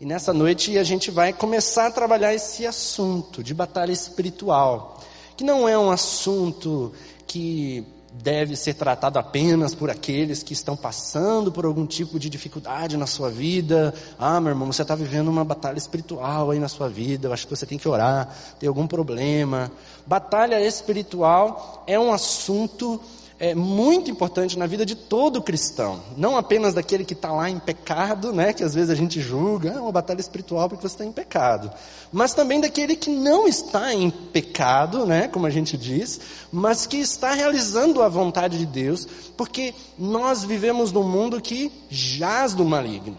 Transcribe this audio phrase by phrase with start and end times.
[0.00, 5.00] E nessa noite a gente vai começar a trabalhar esse assunto de batalha espiritual,
[5.36, 6.92] que não é um assunto
[7.28, 12.96] que deve ser tratado apenas por aqueles que estão passando por algum tipo de dificuldade
[12.96, 13.94] na sua vida.
[14.18, 17.46] Ah, meu irmão, você está vivendo uma batalha espiritual aí na sua vida, eu acho
[17.46, 19.70] que você tem que orar, tem algum problema.
[20.04, 23.00] Batalha espiritual é um assunto
[23.38, 27.58] é muito importante na vida de todo cristão, não apenas daquele que está lá em
[27.58, 31.04] pecado, né, que às vezes a gente julga, é uma batalha espiritual porque você está
[31.04, 31.70] em pecado,
[32.12, 36.20] mas também daquele que não está em pecado, né, como a gente diz,
[36.52, 39.06] mas que está realizando a vontade de Deus,
[39.36, 43.18] porque nós vivemos num mundo que jaz do maligno.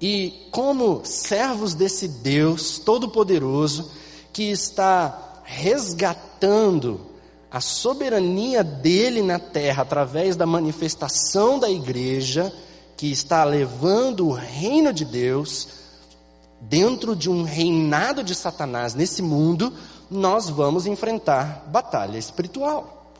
[0.00, 3.90] E como servos desse Deus Todo-Poderoso,
[4.32, 7.13] que está resgatando
[7.54, 12.52] a soberania dele na terra através da manifestação da igreja,
[12.96, 15.68] que está levando o reino de Deus
[16.60, 19.72] dentro de um reinado de Satanás nesse mundo,
[20.10, 23.12] nós vamos enfrentar batalha espiritual.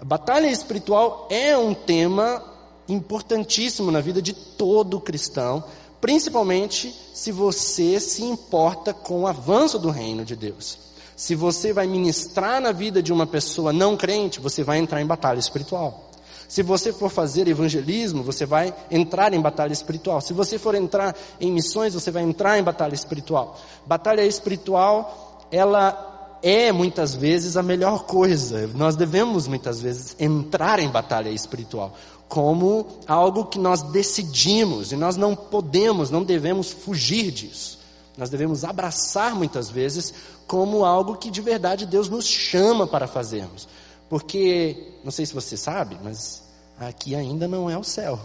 [0.00, 2.42] A batalha espiritual é um tema
[2.88, 5.62] importantíssimo na vida de todo cristão,
[6.00, 10.87] principalmente se você se importa com o avanço do reino de Deus.
[11.18, 15.04] Se você vai ministrar na vida de uma pessoa não crente, você vai entrar em
[15.04, 16.12] batalha espiritual.
[16.46, 20.20] Se você for fazer evangelismo, você vai entrar em batalha espiritual.
[20.20, 23.58] Se você for entrar em missões, você vai entrar em batalha espiritual.
[23.84, 28.70] Batalha espiritual, ela é muitas vezes a melhor coisa.
[28.76, 31.94] Nós devemos muitas vezes entrar em batalha espiritual
[32.28, 37.77] como algo que nós decidimos e nós não podemos, não devemos fugir disso.
[38.18, 40.12] Nós devemos abraçar muitas vezes
[40.44, 43.68] como algo que de verdade Deus nos chama para fazermos.
[44.08, 46.42] Porque, não sei se você sabe, mas
[46.80, 48.18] aqui ainda não é o céu.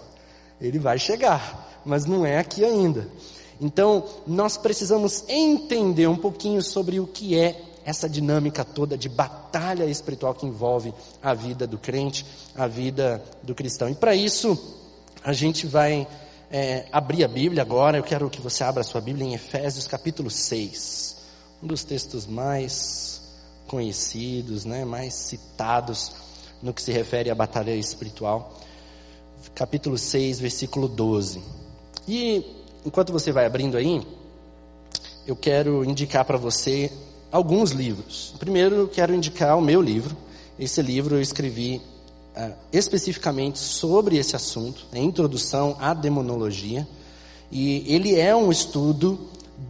[0.59, 3.08] Ele vai chegar, mas não é aqui ainda.
[3.61, 9.85] Então, nós precisamos entender um pouquinho sobre o que é essa dinâmica toda de batalha
[9.85, 10.91] espiritual que envolve
[11.22, 12.25] a vida do crente,
[12.56, 13.90] a vida do cristão.
[13.90, 14.57] E para isso,
[15.23, 16.07] a gente vai
[16.53, 19.88] é, abrir a Bíblia agora, eu quero que você abra a sua Bíblia em Efésios
[19.88, 21.18] capítulo 6,
[21.64, 23.24] um dos textos mais
[23.68, 26.12] conhecidos, né, mais citados
[26.62, 28.53] no que se refere à batalha espiritual.
[29.56, 31.41] Capítulo 6, versículo 12.
[32.08, 32.46] E
[32.85, 34.06] enquanto você vai abrindo aí,
[35.25, 36.91] eu quero indicar para você
[37.31, 38.35] alguns livros.
[38.38, 40.16] Primeiro, eu quero indicar o meu livro.
[40.59, 41.81] Esse livro eu escrevi
[42.35, 46.88] uh, especificamente sobre esse assunto, a introdução à demonologia,
[47.51, 49.19] e ele é um estudo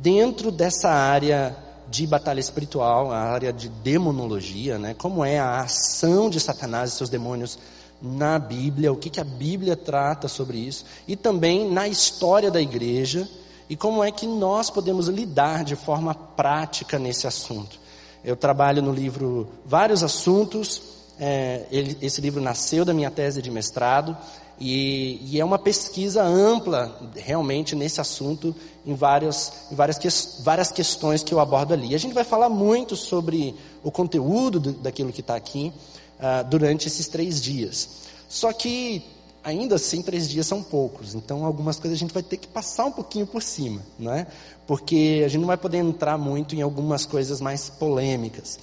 [0.01, 1.55] dentro dessa área
[1.89, 4.93] de batalha espiritual, a área de demonologia, né?
[4.93, 7.59] Como é a ação de Satanás e seus demônios
[8.01, 12.61] na Bíblia, o que, que a Bíblia trata sobre isso, e também na história da
[12.61, 13.29] igreja,
[13.69, 17.79] e como é que nós podemos lidar de forma prática nesse assunto.
[18.23, 20.81] Eu trabalho no livro vários assuntos,
[21.19, 24.17] é, ele, esse livro nasceu da minha tese de mestrado
[24.59, 30.07] e, e, é uma pesquisa ampla realmente nesse assunto em, vários, em várias, que,
[30.43, 31.95] várias questões que eu abordo ali.
[31.95, 35.73] A gente vai falar muito sobre o conteúdo do, daquilo que está aqui
[36.19, 37.89] uh, durante esses três dias.
[38.29, 39.03] Só que
[39.43, 42.85] ainda assim três dias são poucos, então algumas coisas a gente vai ter que passar
[42.85, 44.27] um pouquinho por cima, né?
[44.65, 48.57] Porque a gente não vai poder entrar muito em algumas coisas mais polêmicas.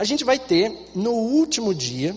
[0.00, 2.16] A gente vai ter no último dia,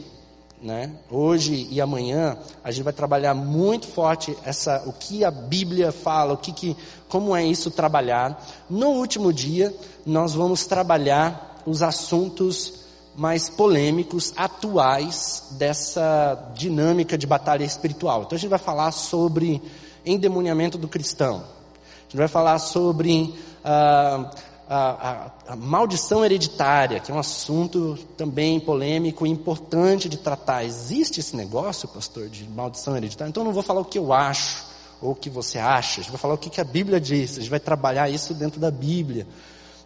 [0.61, 5.91] né, hoje e amanhã, a gente vai trabalhar muito forte essa, o que a Bíblia
[5.91, 6.77] fala, o que, que,
[7.09, 8.41] como é isso trabalhar.
[8.69, 12.85] No último dia, nós vamos trabalhar os assuntos
[13.17, 18.21] mais polêmicos, atuais dessa dinâmica de batalha espiritual.
[18.21, 19.61] Então a gente vai falar sobre
[20.05, 21.43] endemoniamento do cristão.
[21.43, 27.97] A gente vai falar sobre uh, a, a, a, maldição hereditária, que é um assunto
[28.17, 30.63] também polêmico e importante de tratar.
[30.63, 33.29] Existe esse negócio, pastor, de maldição hereditária?
[33.29, 34.65] Então eu não vou falar o que eu acho
[35.01, 37.37] ou o que você acha, a gente vai falar o que, que a Bíblia diz,
[37.37, 39.27] a gente vai trabalhar isso dentro da Bíblia.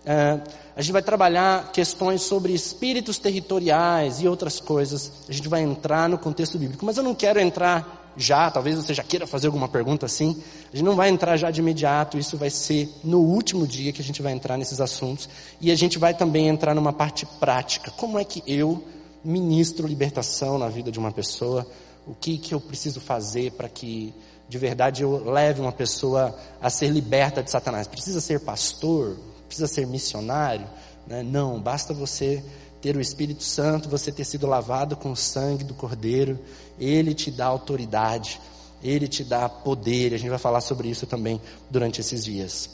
[0.05, 0.39] É,
[0.75, 5.11] a gente vai trabalhar questões sobre espíritos territoriais e outras coisas.
[5.27, 8.93] A gente vai entrar no contexto bíblico, mas eu não quero entrar já, talvez você
[8.93, 10.41] já queira fazer alguma pergunta assim.
[10.73, 14.01] A gente não vai entrar já de imediato, isso vai ser no último dia que
[14.01, 15.29] a gente vai entrar nesses assuntos.
[15.61, 17.91] E a gente vai também entrar numa parte prática.
[17.91, 18.83] Como é que eu
[19.23, 21.65] ministro libertação na vida de uma pessoa?
[22.07, 24.13] O que, que eu preciso fazer para que
[24.49, 27.85] de verdade eu leve uma pessoa a ser liberta de Satanás?
[27.85, 29.17] Precisa ser pastor?
[29.45, 30.67] Precisa ser missionário?
[31.05, 31.21] Né?
[31.21, 32.43] Não, basta você
[32.81, 36.39] ter o Espírito Santo, você ter sido lavado com o sangue do Cordeiro,
[36.79, 38.39] ele te dá autoridade
[38.83, 40.13] Ele te dá poder.
[40.13, 42.69] A gente vai falar sobre isso também durante esses dias.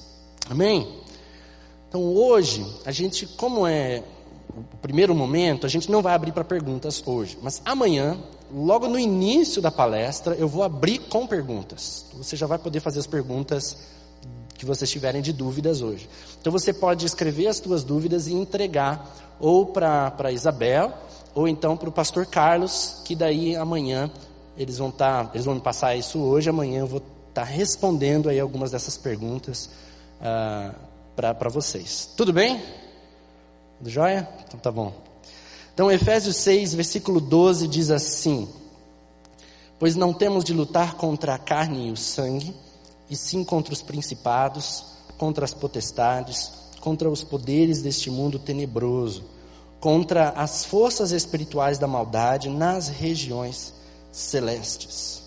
[0.50, 1.02] Amém?
[1.88, 4.04] Então hoje, a gente, como é
[4.50, 8.20] o primeiro momento, a gente não vai abrir para perguntas hoje, mas amanhã,
[8.54, 12.06] logo no início da palestra, eu vou abrir com perguntas.
[12.16, 13.78] Você já vai poder fazer as perguntas
[14.56, 16.10] que vocês tiverem de dúvidas hoje.
[16.40, 20.94] Então você pode escrever as suas dúvidas e entregar ou para Isabel
[21.36, 24.10] ou então para o pastor Carlos, que daí amanhã
[24.58, 27.44] eles vão estar, tá, eles vão me passar isso hoje, amanhã eu vou estar tá
[27.44, 29.66] respondendo aí algumas dessas perguntas
[30.22, 30.76] uh,
[31.18, 32.10] ah, para vocês.
[32.16, 32.62] Tudo bem?
[33.80, 34.28] Tudo jóia?
[34.46, 34.94] Então tá bom.
[35.74, 38.48] Então Efésios 6, versículo 12 diz assim:
[39.80, 42.54] Pois não temos de lutar contra a carne e o sangue,
[43.10, 44.86] e sim contra os principados,
[45.18, 49.24] contra as potestades, contra os poderes deste mundo tenebroso,
[49.84, 53.74] contra as forças espirituais da maldade nas regiões
[54.14, 55.22] celestes.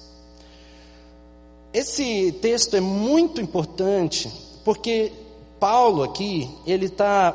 [1.75, 4.33] Esse texto é muito importante
[4.65, 5.13] porque
[5.61, 7.33] Paulo aqui ele está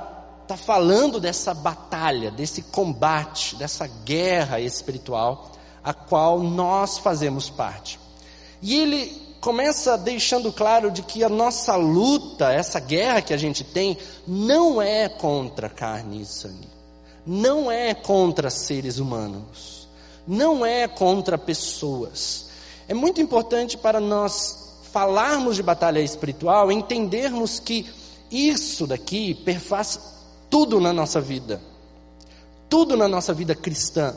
[0.48, 5.52] tá falando dessa batalha, desse combate, dessa guerra espiritual
[5.84, 8.00] a qual nós fazemos parte.
[8.64, 13.64] E ele começa deixando claro de que a nossa luta, essa guerra que a gente
[13.64, 13.96] tem,
[14.28, 16.71] não é contra carne e sangue,
[17.26, 19.88] não é contra seres humanos,
[20.28, 22.50] não é contra pessoas.
[22.88, 27.90] É muito importante para nós falarmos de batalha espiritual, entendermos que
[28.30, 30.00] isso daqui perfaz
[30.50, 31.62] tudo na nossa vida,
[32.70, 34.16] tudo na nossa vida cristã.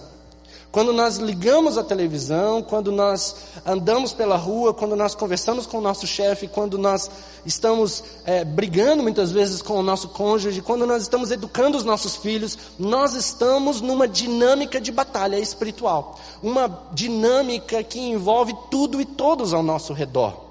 [0.75, 5.81] Quando nós ligamos a televisão, quando nós andamos pela rua, quando nós conversamos com o
[5.81, 7.09] nosso chefe, quando nós
[7.47, 12.17] estamos é, brigando muitas vezes com o nosso cônjuge, quando nós estamos educando os nossos
[12.17, 16.19] filhos, nós estamos numa dinâmica de batalha espiritual.
[16.43, 20.43] Uma dinâmica que envolve tudo e todos ao nosso redor.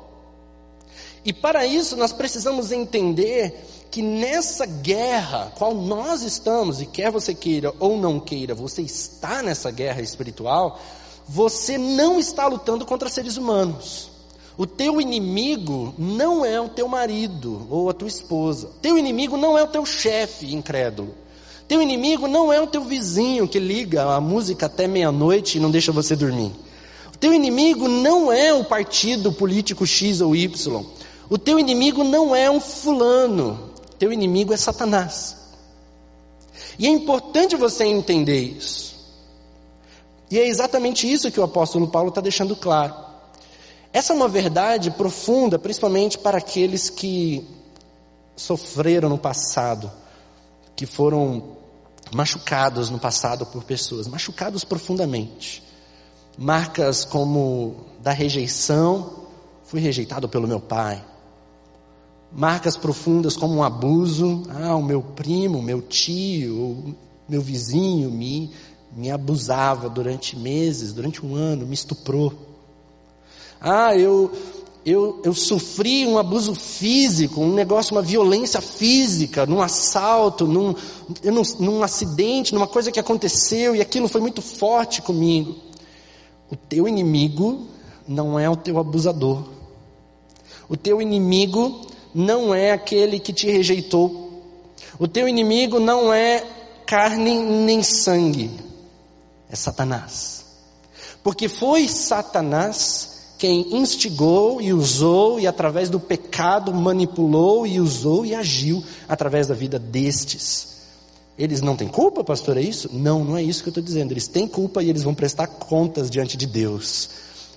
[1.25, 7.31] E para isso nós precisamos entender que nessa guerra, qual nós estamos, e quer você
[7.31, 10.81] queira ou não queira, você está nessa guerra espiritual,
[11.29, 14.09] você não está lutando contra seres humanos.
[14.57, 18.71] O teu inimigo não é o teu marido ou a tua esposa.
[18.81, 21.13] Teu inimigo não é o teu chefe incrédulo.
[21.67, 25.69] Teu inimigo não é o teu vizinho que liga a música até meia-noite e não
[25.69, 26.51] deixa você dormir.
[27.13, 30.83] O teu inimigo não é o partido político X ou Y.
[31.29, 33.71] O teu inimigo não é um fulano.
[34.03, 35.37] Teu inimigo é Satanás.
[36.77, 38.97] E é importante você entender isso.
[40.29, 42.93] E é exatamente isso que o apóstolo Paulo está deixando claro.
[43.93, 47.47] Essa é uma verdade profunda, principalmente para aqueles que
[48.35, 49.89] sofreram no passado,
[50.75, 51.55] que foram
[52.13, 55.63] machucados no passado por pessoas, machucados profundamente.
[56.37, 59.27] Marcas como da rejeição,
[59.63, 61.01] fui rejeitado pelo meu pai,
[62.35, 64.43] marcas profundas como um abuso.
[64.49, 66.95] Ah, o meu primo, meu tio,
[67.27, 68.51] meu vizinho me,
[68.95, 72.33] me abusava durante meses, durante um ano, me estuprou.
[73.61, 74.31] Ah, eu,
[74.85, 80.75] eu, eu sofri um abuso físico, um negócio, uma violência física, num assalto, num,
[81.23, 85.55] num, num acidente, numa coisa que aconteceu e aquilo foi muito forte comigo.
[86.51, 87.67] O teu inimigo
[88.07, 89.43] não é o teu abusador.
[90.67, 94.41] O teu inimigo não é aquele que te rejeitou.
[94.99, 96.43] O teu inimigo não é
[96.85, 98.51] carne nem sangue,
[99.49, 100.45] é Satanás.
[101.23, 108.33] Porque foi Satanás quem instigou e usou, e através do pecado manipulou e usou e
[108.33, 110.73] agiu através da vida destes.
[111.37, 112.55] Eles não têm culpa, pastor?
[112.55, 112.89] É isso?
[112.93, 114.13] Não, não é isso que eu estou dizendo.
[114.13, 117.09] Eles têm culpa e eles vão prestar contas diante de Deus.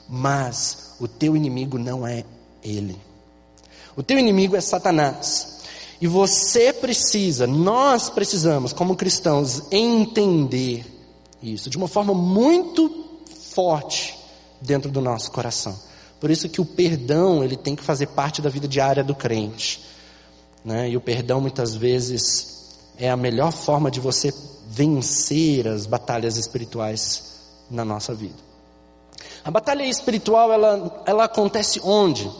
[0.09, 2.25] Mas o teu inimigo não é
[2.65, 2.97] ele.
[3.97, 5.57] O teu inimigo é Satanás.
[6.01, 10.85] E você precisa, nós precisamos, como cristãos, entender
[11.43, 13.07] isso de uma forma muito
[13.55, 14.15] forte
[14.61, 15.79] dentro do nosso coração.
[16.21, 19.83] Por isso que o perdão ele tem que fazer parte da vida diária do crente.
[20.63, 20.91] Né?
[20.91, 24.33] E o perdão muitas vezes é a melhor forma de você
[24.69, 27.37] vencer as batalhas espirituais
[27.71, 28.47] na nossa vida.
[29.45, 32.31] A batalha espiritual ela, ela acontece onde?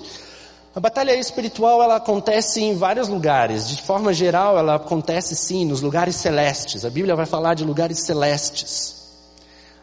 [0.77, 3.67] A batalha espiritual ela acontece em vários lugares.
[3.67, 6.85] De forma geral, ela acontece sim nos lugares celestes.
[6.85, 8.95] A Bíblia vai falar de lugares celestes.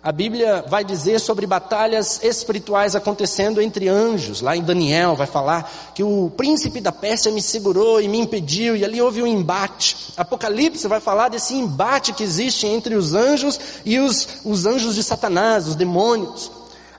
[0.03, 4.41] A Bíblia vai dizer sobre batalhas espirituais acontecendo entre anjos.
[4.41, 8.77] Lá em Daniel vai falar que o príncipe da Pérsia me segurou e me impediu,
[8.77, 10.13] e ali houve um embate.
[10.15, 15.01] Apocalipse vai falar desse embate que existe entre os anjos e os, os anjos de
[15.01, 16.51] Satanás, os demônios.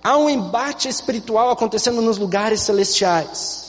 [0.03, 3.64] Há um embate espiritual acontecendo nos lugares celestiais.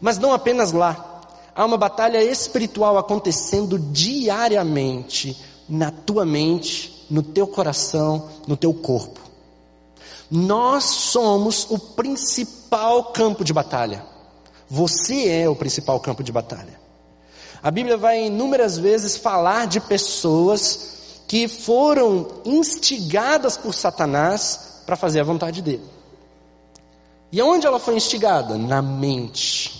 [0.00, 1.22] Mas não apenas lá.
[1.54, 5.36] Há uma batalha espiritual acontecendo diariamente
[5.68, 9.20] na tua mente, no teu coração, no teu corpo.
[10.30, 14.04] Nós somos o principal campo de batalha.
[14.68, 16.78] Você é o principal campo de batalha.
[17.62, 25.20] A Bíblia vai inúmeras vezes falar de pessoas que foram instigadas por Satanás para fazer
[25.20, 25.84] a vontade dele.
[27.30, 28.56] E aonde ela foi instigada?
[28.56, 29.77] Na mente,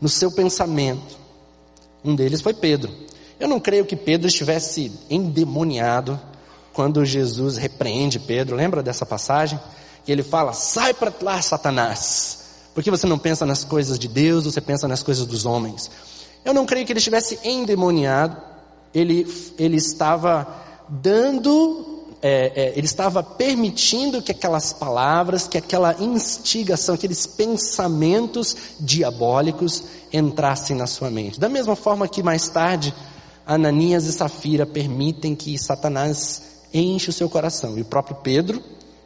[0.00, 1.18] no seu pensamento.
[2.04, 2.90] Um deles foi Pedro.
[3.38, 6.18] Eu não creio que Pedro estivesse endemoniado
[6.72, 8.56] quando Jesus repreende Pedro.
[8.56, 9.58] Lembra dessa passagem?
[10.04, 12.38] Que ele fala: Sai para lá, Satanás.
[12.74, 15.90] Porque você não pensa nas coisas de Deus, você pensa nas coisas dos homens.
[16.44, 18.36] Eu não creio que ele estivesse endemoniado,
[18.94, 19.26] ele,
[19.58, 20.46] ele estava
[20.88, 21.89] dando,
[22.22, 30.76] é, é, ele estava permitindo que aquelas palavras, que aquela instigação, aqueles pensamentos diabólicos entrassem
[30.76, 31.40] na sua mente.
[31.40, 32.94] Da mesma forma que mais tarde,
[33.46, 36.42] Ananias e Safira permitem que Satanás
[36.74, 37.78] enche o seu coração.
[37.78, 38.62] E o próprio Pedro,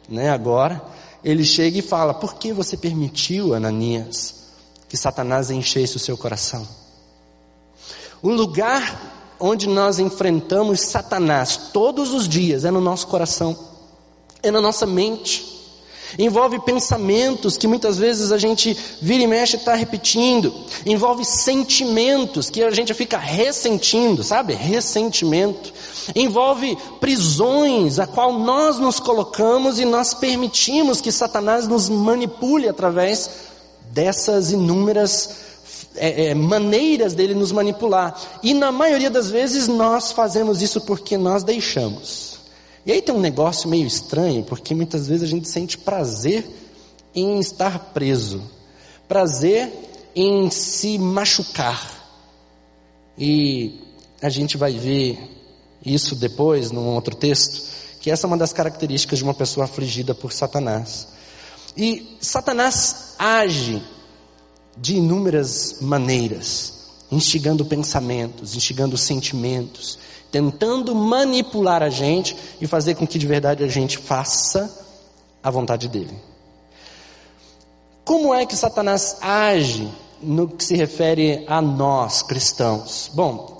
[0.09, 0.81] né, agora,
[1.23, 4.35] ele chega e fala: Por que você permitiu, Ananias,
[4.89, 6.67] que Satanás enchesse o seu coração?
[8.21, 13.57] O lugar onde nós enfrentamos Satanás todos os dias é no nosso coração,
[14.41, 15.55] é na nossa mente.
[16.17, 20.53] Envolve pensamentos que muitas vezes a gente vira e mexe e está repetindo.
[20.85, 24.53] Envolve sentimentos que a gente fica ressentindo, sabe?
[24.53, 25.73] Ressentimento.
[26.15, 33.29] Envolve prisões a qual nós nos colocamos e nós permitimos que Satanás nos manipule através
[33.91, 35.29] dessas inúmeras
[35.95, 38.19] é, é, maneiras dele nos manipular.
[38.43, 42.39] E na maioria das vezes nós fazemos isso porque nós deixamos.
[42.85, 46.45] E aí tem um negócio meio estranho, porque muitas vezes a gente sente prazer
[47.15, 48.41] em estar preso,
[49.07, 49.71] prazer
[50.15, 51.93] em se machucar.
[53.17, 53.81] E
[54.21, 55.17] a gente vai ver
[55.83, 57.63] isso depois, num outro texto,
[58.01, 61.07] que essa é uma das características de uma pessoa afligida por Satanás.
[61.75, 63.81] E Satanás age
[64.77, 66.73] de inúmeras maneiras,
[67.11, 69.97] instigando pensamentos, instigando sentimentos,
[70.31, 74.69] tentando manipular a gente e fazer com que de verdade a gente faça
[75.41, 76.13] a vontade dele.
[78.03, 79.89] Como é que Satanás age
[80.21, 83.09] no que se refere a nós cristãos?
[83.13, 83.55] Bom,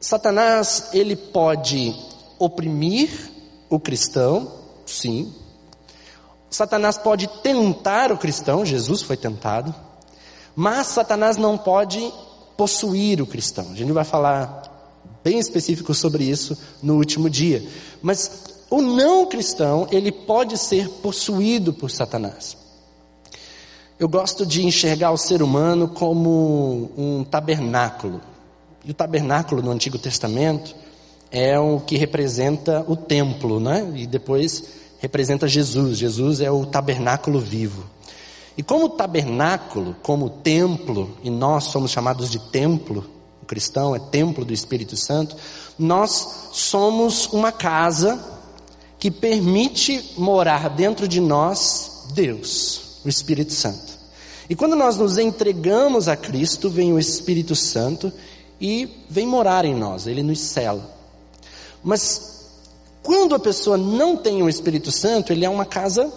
[0.00, 1.94] Satanás ele pode
[2.38, 3.10] oprimir
[3.68, 4.52] o cristão,
[4.86, 5.32] sim.
[6.48, 9.74] Satanás pode tentar o cristão, Jesus foi tentado.
[10.54, 12.12] Mas Satanás não pode
[12.56, 13.68] possuir o cristão.
[13.72, 14.62] A gente vai falar
[15.24, 17.66] bem específico sobre isso no último dia.
[18.02, 22.56] Mas o não cristão, ele pode ser possuído por Satanás.
[23.98, 28.20] Eu gosto de enxergar o ser humano como um tabernáculo.
[28.84, 30.74] E o tabernáculo no Antigo Testamento
[31.30, 33.92] é o que representa o templo, né?
[33.94, 34.64] E depois
[35.00, 35.98] representa Jesus.
[35.98, 37.84] Jesus é o tabernáculo vivo.
[38.56, 43.08] E como tabernáculo, como templo, e nós somos chamados de templo,
[43.42, 45.36] o cristão é templo do Espírito Santo,
[45.78, 48.22] nós somos uma casa
[48.98, 53.98] que permite morar dentro de nós Deus, o Espírito Santo.
[54.48, 58.12] E quando nós nos entregamos a Cristo, vem o Espírito Santo
[58.60, 60.98] e vem morar em nós, ele nos cela.
[61.82, 62.50] Mas
[63.02, 66.12] quando a pessoa não tem o Espírito Santo, ele é uma casa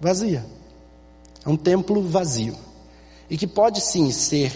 [0.00, 0.46] vazia.
[1.44, 2.56] É um templo vazio.
[3.28, 4.52] E que pode sim ser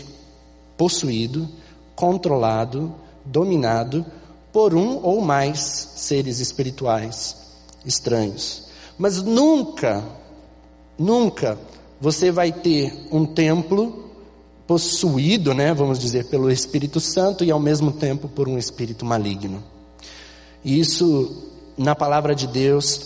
[0.76, 1.48] possuído,
[1.94, 4.04] controlado, dominado
[4.52, 5.60] por um ou mais
[5.96, 7.36] seres espirituais
[7.84, 8.68] estranhos.
[8.96, 10.04] Mas nunca,
[10.98, 11.58] nunca
[12.00, 14.04] você vai ter um templo
[14.66, 19.64] possuído, né, vamos dizer, pelo Espírito Santo e ao mesmo tempo por um espírito maligno.
[20.62, 23.00] E isso na palavra de Deus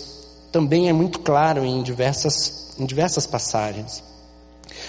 [0.51, 4.03] também é muito claro em diversas em diversas passagens.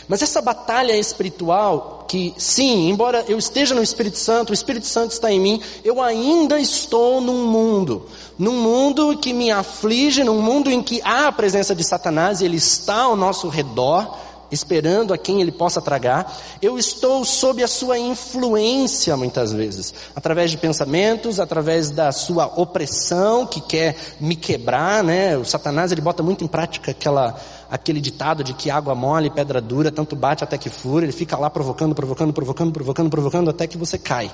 [0.08, 5.12] Mas essa batalha espiritual, que sim, embora eu esteja no Espírito Santo, o Espírito Santo
[5.12, 8.06] está em mim, eu ainda estou num mundo,
[8.38, 12.44] num mundo que me aflige, num mundo em que há a presença de Satanás, e
[12.44, 14.16] ele está ao nosso redor,
[14.54, 20.50] esperando a quem ele possa tragar, eu estou sob a sua influência muitas vezes, através
[20.50, 25.36] de pensamentos, através da sua opressão que quer me quebrar, né?
[25.36, 27.38] O Satanás ele bota muito em prática aquela
[27.70, 31.36] aquele ditado de que água mole, pedra dura, tanto bate até que fura, ele fica
[31.36, 34.30] lá provocando, provocando, provocando, provocando, provocando até que você cai.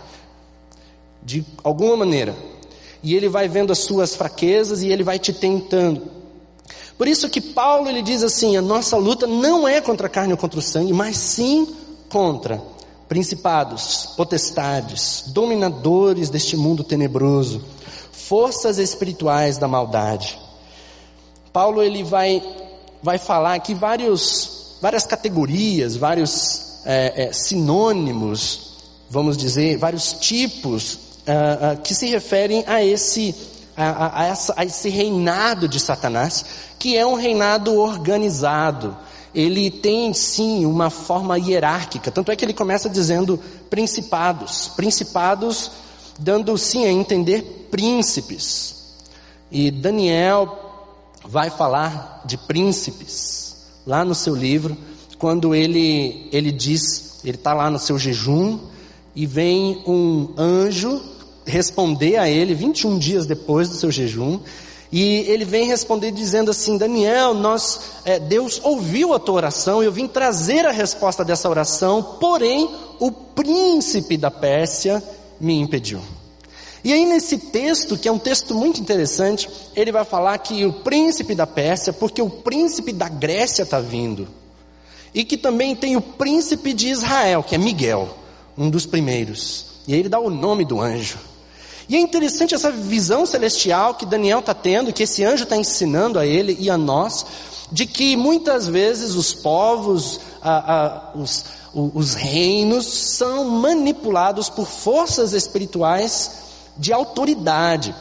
[1.23, 2.35] De alguma maneira.
[3.03, 6.20] E ele vai vendo as suas fraquezas e ele vai te tentando.
[7.01, 10.35] Por isso que Paulo ele diz assim: a nossa luta não é contra a carne
[10.35, 11.67] ou contra o sangue, mas sim
[12.11, 12.63] contra
[13.09, 17.65] principados, potestades, dominadores deste mundo tenebroso,
[18.13, 20.39] forças espirituais da maldade.
[21.55, 22.43] Paulo ele vai,
[23.03, 28.75] vai falar aqui vários, várias categorias, vários é, é, sinônimos,
[29.09, 30.99] vamos dizer, vários tipos uh,
[31.73, 33.35] uh, que se referem a esse,
[33.83, 36.45] a, a, essa, a esse reinado de Satanás,
[36.79, 38.97] que é um reinado organizado.
[39.35, 45.71] Ele tem sim uma forma hierárquica, tanto é que ele começa dizendo principados, principados
[46.19, 48.77] dando sim a entender príncipes.
[49.51, 50.59] E Daniel
[51.25, 53.57] vai falar de príncipes
[53.87, 54.77] lá no seu livro,
[55.19, 58.59] quando ele ele diz, ele está lá no seu jejum
[59.15, 61.10] e vem um anjo
[61.51, 64.41] responder a ele 21 dias depois do seu jejum.
[64.93, 69.93] E ele vem responder dizendo assim: Daniel, nós, é, Deus ouviu a tua oração, eu
[69.93, 75.03] vim trazer a resposta dessa oração, porém o príncipe da Pérsia
[75.41, 76.01] me impediu.
[76.83, 80.73] E aí nesse texto, que é um texto muito interessante, ele vai falar que o
[80.73, 84.27] príncipe da Pérsia, porque o príncipe da Grécia está vindo,
[85.15, 88.17] e que também tem o príncipe de Israel, que é Miguel,
[88.57, 89.67] um dos primeiros.
[89.87, 91.30] E aí ele dá o nome do anjo.
[91.91, 96.21] E é interessante essa visão celestial que Daniel está tendo, que esse anjo está ensinando
[96.21, 97.27] a ele e a nós,
[97.73, 100.21] de que muitas vezes os povos,
[101.17, 101.45] os,
[101.75, 106.31] os reinos são manipulados por forças espirituais
[106.77, 107.93] de autoridade,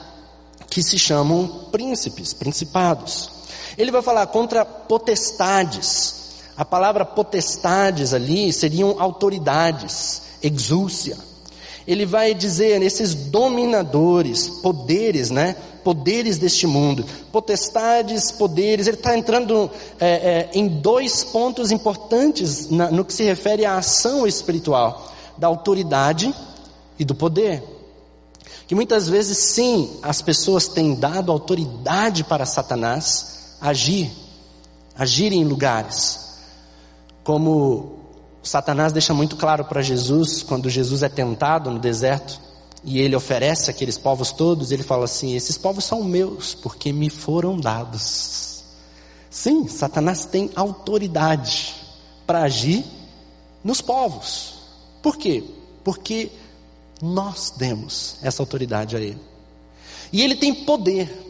[0.69, 3.31] que se chamam príncipes, principados.
[3.75, 6.35] Ele vai falar contra potestades.
[6.55, 11.17] A palavra potestades ali seriam autoridades, exúcia
[11.89, 15.55] ele vai dizer esses dominadores, poderes, né?
[15.83, 18.85] Poderes deste mundo, potestades, poderes.
[18.85, 23.79] Ele está entrando é, é, em dois pontos importantes na, no que se refere à
[23.79, 26.31] ação espiritual, da autoridade
[26.99, 27.63] e do poder.
[28.67, 34.11] Que muitas vezes, sim, as pessoas têm dado autoridade para Satanás agir,
[34.95, 36.37] agir em lugares,
[37.23, 37.98] como
[38.41, 42.39] Satanás deixa muito claro para Jesus, quando Jesus é tentado no deserto,
[42.83, 47.09] e ele oferece aqueles povos todos, ele fala assim: Esses povos são meus, porque me
[47.09, 48.63] foram dados.
[49.29, 51.75] Sim, Satanás tem autoridade
[52.25, 52.83] para agir
[53.63, 54.55] nos povos.
[55.01, 55.43] Por quê?
[55.83, 56.31] Porque
[57.01, 59.19] nós demos essa autoridade a ele.
[60.11, 61.27] E ele tem poder.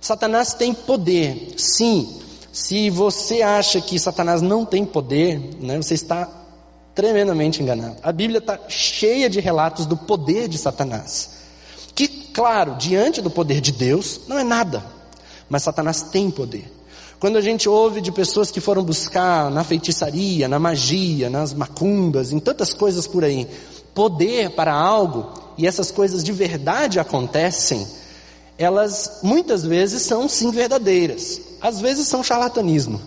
[0.00, 2.20] Satanás tem poder, sim,
[2.58, 6.28] se você acha que Satanás não tem poder, né, você está
[6.92, 7.94] tremendamente enganado.
[8.02, 11.30] A Bíblia está cheia de relatos do poder de Satanás.
[11.94, 14.84] Que, claro, diante do poder de Deus, não é nada.
[15.48, 16.68] Mas Satanás tem poder.
[17.20, 22.32] Quando a gente ouve de pessoas que foram buscar na feitiçaria, na magia, nas macumbas,
[22.32, 23.46] em tantas coisas por aí,
[23.94, 27.86] poder para algo, e essas coisas de verdade acontecem,
[28.58, 31.46] elas muitas vezes são sim verdadeiras.
[31.60, 33.00] Às vezes são charlatanismo,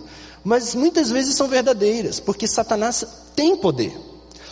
[0.43, 3.97] mas muitas vezes são verdadeiras, porque Satanás tem poder.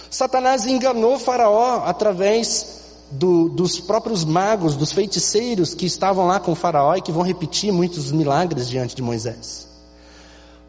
[0.09, 2.79] Satanás enganou Faraó através
[3.11, 7.71] do, dos próprios magos, dos feiticeiros que estavam lá com Faraó e que vão repetir
[7.71, 9.67] muitos milagres diante de Moisés.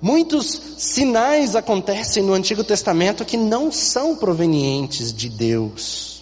[0.00, 6.20] Muitos sinais acontecem no Antigo Testamento que não são provenientes de Deus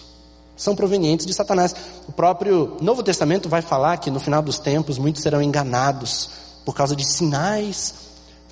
[0.59, 1.73] são provenientes de Satanás.
[2.05, 6.29] O próprio Novo Testamento vai falar que no final dos tempos muitos serão enganados
[6.69, 7.95] por causa de sinais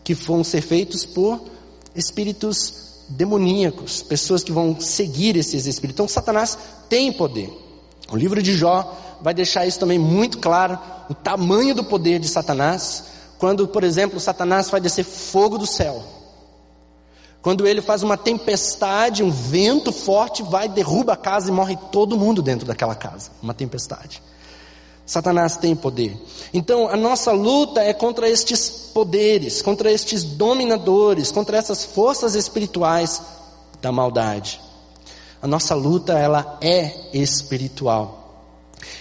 [0.03, 1.39] que vão ser feitos por
[1.95, 5.93] espíritos demoníacos, pessoas que vão seguir esses espíritos.
[5.93, 6.57] Então Satanás
[6.89, 7.47] tem poder.
[8.11, 12.27] O livro de Jó vai deixar isso também muito claro, o tamanho do poder de
[12.27, 13.03] Satanás,
[13.37, 16.03] quando, por exemplo, Satanás vai descer fogo do céu
[17.39, 22.17] quando ele faz uma tempestade, um vento forte, vai, derruba a casa e morre todo
[22.17, 23.29] mundo dentro daquela casa.
[23.41, 24.21] Uma tempestade.
[25.07, 26.21] Satanás tem poder.
[26.53, 33.21] Então, a nossa luta é contra estes poderes, contra estes dominadores, contra essas forças espirituais
[33.81, 34.59] da maldade.
[35.41, 38.43] A nossa luta, ela é espiritual.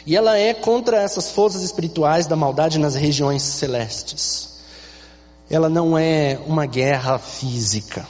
[0.06, 4.60] E ela é contra essas forças espirituais da maldade nas regiões celestes.
[5.50, 8.06] Ela não é uma guerra física.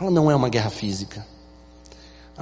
[0.00, 1.24] Ela não é uma guerra física.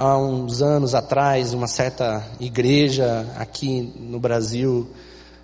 [0.01, 4.87] Há uns anos atrás, uma certa igreja aqui no Brasil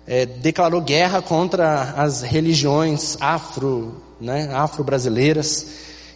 [0.06, 5.66] é, declarou guerra contra as religiões afro, né, afro-brasileiras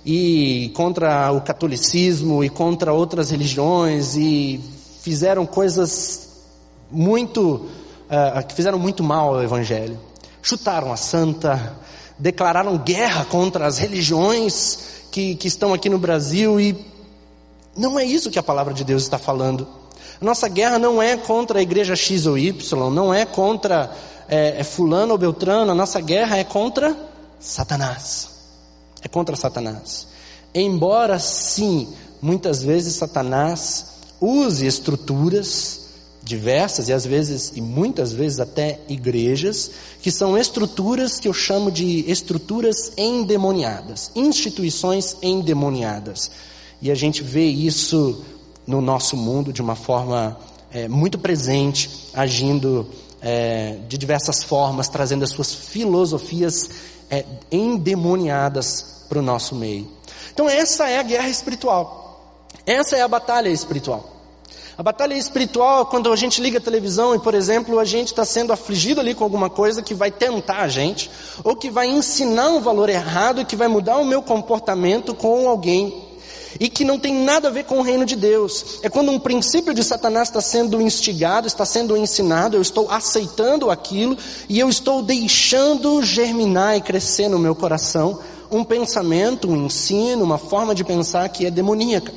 [0.06, 4.58] e contra o catolicismo e contra outras religiões e
[5.02, 6.30] fizeram coisas
[6.90, 7.68] muito
[8.08, 10.00] uh, que fizeram muito mal ao evangelho.
[10.40, 11.76] Chutaram a santa,
[12.18, 14.78] declararam guerra contra as religiões
[15.12, 16.89] que, que estão aqui no Brasil e
[17.76, 19.66] não é isso que a palavra de Deus está falando.
[20.20, 23.90] Nossa guerra não é contra a igreja X ou Y, não é contra
[24.28, 26.96] é, é fulano ou beltrano, a nossa guerra é contra
[27.38, 28.28] Satanás.
[29.02, 30.06] É contra Satanás.
[30.54, 31.88] Embora sim,
[32.20, 33.86] muitas vezes Satanás
[34.20, 35.80] use estruturas
[36.22, 39.70] diversas e às vezes e muitas vezes até igrejas
[40.02, 46.30] que são estruturas que eu chamo de estruturas endemoniadas, instituições endemoniadas.
[46.82, 48.24] E a gente vê isso
[48.66, 50.38] no nosso mundo de uma forma
[50.72, 52.86] é, muito presente, agindo
[53.20, 56.70] é, de diversas formas, trazendo as suas filosofias
[57.10, 59.88] é, endemoniadas para o nosso meio.
[60.32, 62.46] Então essa é a guerra espiritual.
[62.64, 64.20] Essa é a batalha espiritual.
[64.78, 68.24] A batalha espiritual, quando a gente liga a televisão e, por exemplo, a gente está
[68.24, 71.10] sendo afligido ali com alguma coisa que vai tentar a gente,
[71.44, 75.46] ou que vai ensinar um valor errado e que vai mudar o meu comportamento com
[75.46, 76.09] alguém,
[76.58, 78.80] e que não tem nada a ver com o reino de Deus.
[78.82, 83.70] É quando um princípio de Satanás está sendo instigado, está sendo ensinado, eu estou aceitando
[83.70, 84.16] aquilo
[84.48, 88.18] e eu estou deixando germinar e crescer no meu coração
[88.50, 92.12] um pensamento, um ensino, uma forma de pensar que é demoníaca.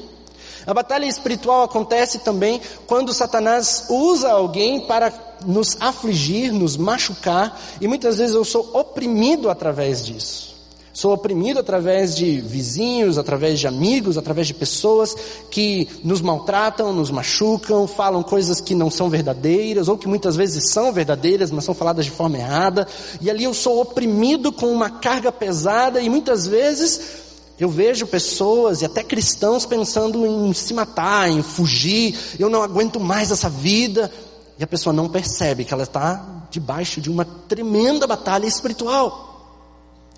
[0.66, 5.14] A batalha espiritual acontece também quando Satanás usa alguém para
[5.46, 10.53] nos afligir, nos machucar, e muitas vezes eu sou oprimido através disso.
[10.94, 15.16] Sou oprimido através de vizinhos, através de amigos, através de pessoas
[15.50, 20.72] que nos maltratam, nos machucam, falam coisas que não são verdadeiras, ou que muitas vezes
[20.72, 22.88] são verdadeiras, mas são faladas de forma errada,
[23.20, 27.24] e ali eu sou oprimido com uma carga pesada, e muitas vezes
[27.60, 33.00] eu vejo pessoas e até cristãos pensando em se matar, em fugir, eu não aguento
[33.00, 34.12] mais essa vida.
[34.60, 39.33] E a pessoa não percebe que ela está debaixo de uma tremenda batalha espiritual,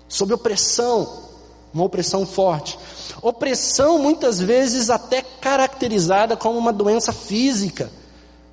[0.08, 1.24] sob opressão,
[1.72, 2.78] uma opressão forte.
[3.20, 7.90] Opressão muitas vezes até caracterizada como uma doença física.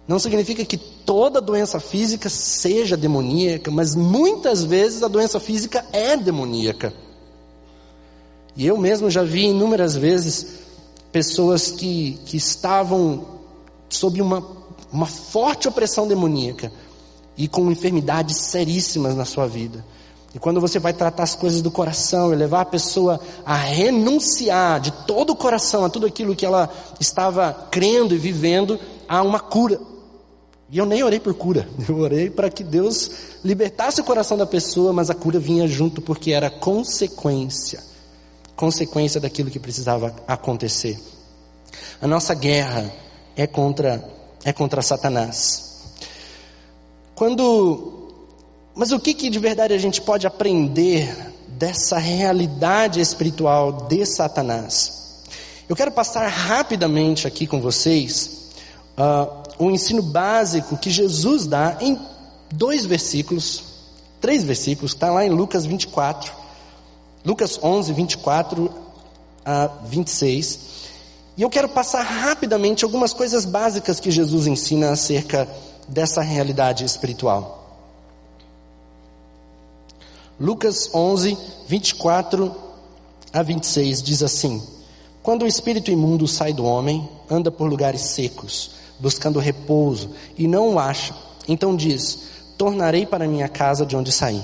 [0.07, 6.17] Não significa que toda doença física seja demoníaca, mas muitas vezes a doença física é
[6.17, 6.93] demoníaca.
[8.55, 10.59] E eu mesmo já vi inúmeras vezes
[11.11, 13.25] pessoas que, que estavam
[13.89, 14.45] sob uma,
[14.91, 16.71] uma forte opressão demoníaca
[17.37, 19.83] e com enfermidades seríssimas na sua vida.
[20.33, 24.79] E quando você vai tratar as coisas do coração e levar a pessoa a renunciar
[24.79, 26.69] de todo o coração a tudo aquilo que ela
[26.99, 29.79] estava crendo e vivendo, há uma cura.
[30.71, 33.11] E eu nem orei por cura, eu orei para que Deus
[33.43, 37.93] libertasse o coração da pessoa, mas a cura vinha junto porque era consequência
[38.55, 40.99] consequência daquilo que precisava acontecer.
[42.01, 42.91] A nossa guerra
[43.35, 44.03] é contra
[44.43, 45.93] é contra Satanás.
[47.15, 47.92] Quando
[48.75, 55.21] mas o que, que de verdade a gente pode aprender dessa realidade espiritual de Satanás?
[55.69, 58.49] Eu quero passar rapidamente aqui com vocês
[58.97, 61.99] uh, um ensino básico que Jesus dá em
[62.51, 63.63] dois versículos,
[64.19, 66.33] três versículos, está lá em Lucas 24.
[67.25, 68.73] Lucas 11, 24
[69.45, 70.59] a 26.
[71.37, 75.47] E eu quero passar rapidamente algumas coisas básicas que Jesus ensina acerca
[75.87, 77.62] dessa realidade espiritual.
[80.43, 81.37] Lucas 11,
[81.69, 82.53] 24
[83.31, 84.61] a 26 diz assim:
[85.21, 90.73] Quando o espírito imundo sai do homem, anda por lugares secos, buscando repouso, e não
[90.73, 91.15] o acha.
[91.47, 92.23] Então diz:
[92.57, 94.43] Tornarei para minha casa de onde saí.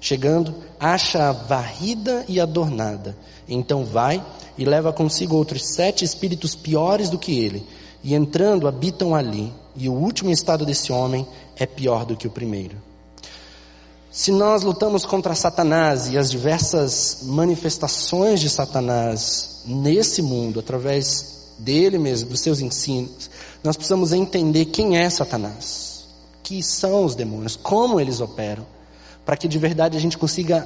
[0.00, 3.14] Chegando, acha-a varrida e adornada.
[3.46, 4.24] Então vai
[4.56, 7.66] e leva consigo outros sete espíritos piores do que ele,
[8.02, 9.52] e entrando habitam ali.
[9.76, 12.93] E o último estado desse homem é pior do que o primeiro.
[14.14, 21.98] Se nós lutamos contra Satanás e as diversas manifestações de Satanás nesse mundo, através dele
[21.98, 23.28] mesmo, dos seus ensinos,
[23.64, 26.04] nós precisamos entender quem é Satanás,
[26.44, 28.64] que são os demônios, como eles operam
[29.26, 30.64] para que de verdade a gente consiga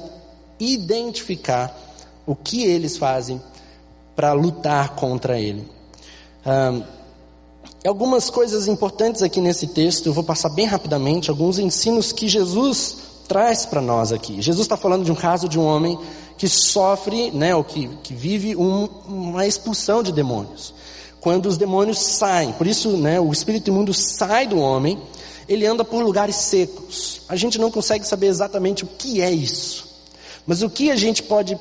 [0.59, 1.75] identificar
[2.27, 3.41] o que eles fazem
[4.15, 5.67] para lutar contra ele.
[6.45, 6.83] Um,
[7.83, 13.08] algumas coisas importantes aqui nesse texto, eu vou passar bem rapidamente, alguns ensinos que Jesus
[13.29, 14.41] traz para nós aqui.
[14.41, 15.97] Jesus está falando de um caso de um homem
[16.35, 20.73] que sofre, né, ou que, que vive um, uma expulsão de demônios.
[21.21, 24.99] Quando os demônios saem, por isso né, o espírito imundo sai do homem,
[25.47, 27.21] ele anda por lugares secos.
[27.29, 29.87] A gente não consegue saber exatamente o que é isso.
[30.47, 31.57] Mas o que a gente pode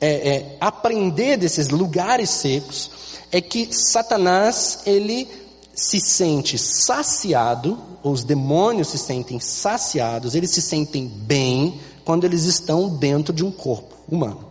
[0.00, 2.90] é, é, aprender desses lugares secos
[3.30, 5.28] é que Satanás, ele
[5.74, 7.78] se sente saciado,
[8.10, 13.50] os demônios se sentem saciados, eles se sentem bem quando eles estão dentro de um
[13.50, 14.46] corpo humano.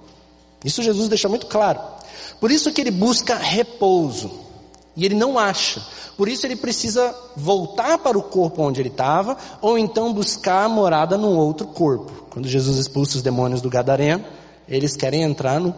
[0.63, 1.79] Isso Jesus deixa muito claro.
[2.39, 4.31] Por isso que ele busca repouso.
[4.95, 5.81] E ele não acha.
[6.17, 11.15] Por isso ele precisa voltar para o corpo onde ele estava, ou então buscar morada
[11.17, 12.11] num outro corpo.
[12.31, 14.25] Quando Jesus expulsa os demônios do Gadareno,
[14.67, 15.75] eles querem entrar no,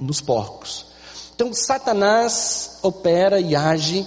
[0.00, 0.86] nos porcos.
[1.34, 4.06] Então Satanás opera e age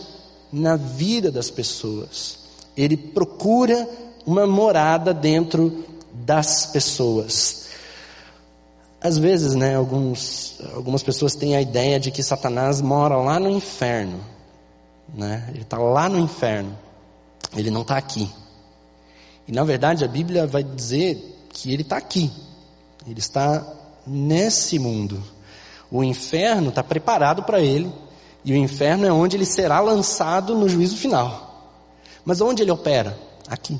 [0.51, 2.42] na vida das pessoas.
[2.75, 3.87] Ele procura
[4.25, 7.63] uma morada dentro das pessoas.
[9.01, 13.49] Às vezes, né, alguns, algumas pessoas têm a ideia de que Satanás mora lá no
[13.49, 14.19] inferno.
[15.13, 15.45] Né?
[15.49, 16.77] Ele está lá no inferno.
[17.55, 18.31] Ele não está aqui.
[19.47, 22.31] E na verdade a Bíblia vai dizer que ele está aqui.
[23.05, 23.65] Ele está
[24.07, 25.21] nesse mundo.
[25.91, 27.91] O inferno está preparado para ele.
[28.45, 31.42] E o inferno é onde ele será lançado no juízo final.
[32.25, 33.17] Mas onde ele opera?
[33.47, 33.79] Aqui.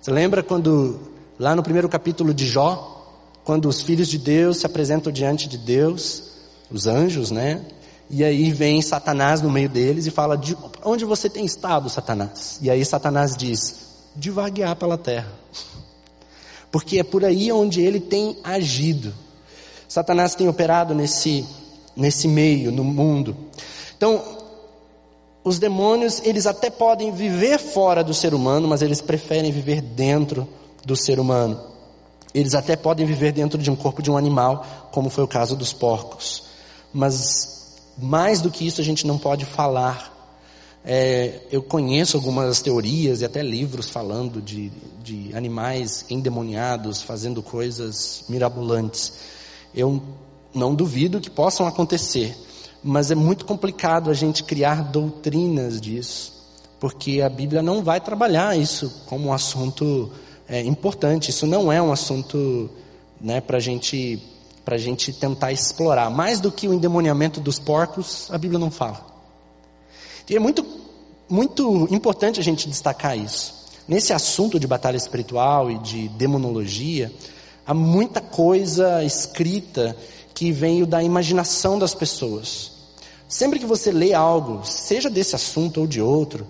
[0.00, 1.00] Você lembra quando,
[1.38, 3.00] lá no primeiro capítulo de Jó,
[3.44, 6.22] quando os filhos de Deus se apresentam diante de Deus,
[6.70, 7.64] os anjos, né?
[8.08, 12.58] E aí vem Satanás no meio deles e fala: de onde você tem estado, Satanás?
[12.62, 13.74] E aí Satanás diz:
[14.16, 15.32] de vaguear pela terra.
[16.70, 19.12] Porque é por aí onde ele tem agido.
[19.88, 21.44] Satanás tem operado nesse,
[21.96, 23.36] nesse meio, no mundo.
[23.96, 24.29] Então,
[25.42, 30.46] os demônios, eles até podem viver fora do ser humano, mas eles preferem viver dentro
[30.84, 31.60] do ser humano.
[32.34, 35.56] Eles até podem viver dentro de um corpo de um animal, como foi o caso
[35.56, 36.44] dos porcos.
[36.92, 40.10] Mas mais do que isso a gente não pode falar.
[40.84, 44.70] É, eu conheço algumas teorias e até livros falando de,
[45.02, 49.12] de animais endemoniados fazendo coisas mirabolantes.
[49.74, 50.02] Eu
[50.54, 52.36] não duvido que possam acontecer,
[52.82, 56.32] mas é muito complicado a gente criar doutrinas disso,
[56.78, 60.10] porque a Bíblia não vai trabalhar isso como um assunto
[60.48, 61.30] é, importante.
[61.30, 62.70] Isso não é um assunto
[63.20, 64.22] né, para gente
[64.66, 66.08] a gente tentar explorar.
[66.10, 69.04] Mais do que o endemoniamento dos porcos, a Bíblia não fala.
[70.28, 70.64] E é muito,
[71.28, 73.66] muito importante a gente destacar isso.
[73.88, 77.12] Nesse assunto de batalha espiritual e de demonologia,
[77.66, 79.96] há muita coisa escrita
[80.40, 82.70] que veio da imaginação das pessoas.
[83.28, 86.46] Sempre que você lê algo, seja desse assunto ou de outro,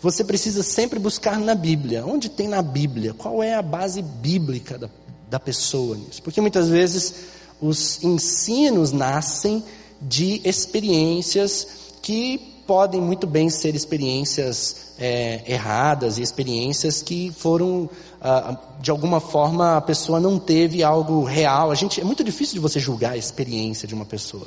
[0.00, 2.06] você precisa sempre buscar na Bíblia.
[2.06, 3.12] Onde tem na Bíblia?
[3.12, 4.88] Qual é a base bíblica da,
[5.28, 6.22] da pessoa nisso?
[6.22, 7.14] Porque muitas vezes
[7.60, 9.62] os ensinos nascem
[10.00, 11.66] de experiências
[12.00, 17.90] que podem muito bem ser experiências é, erradas e experiências que foram
[18.26, 21.70] ah, de alguma forma a pessoa não teve algo real.
[21.70, 24.46] A gente é muito difícil de você julgar a experiência de uma pessoa.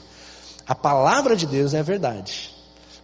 [0.65, 2.55] A palavra de Deus é a verdade.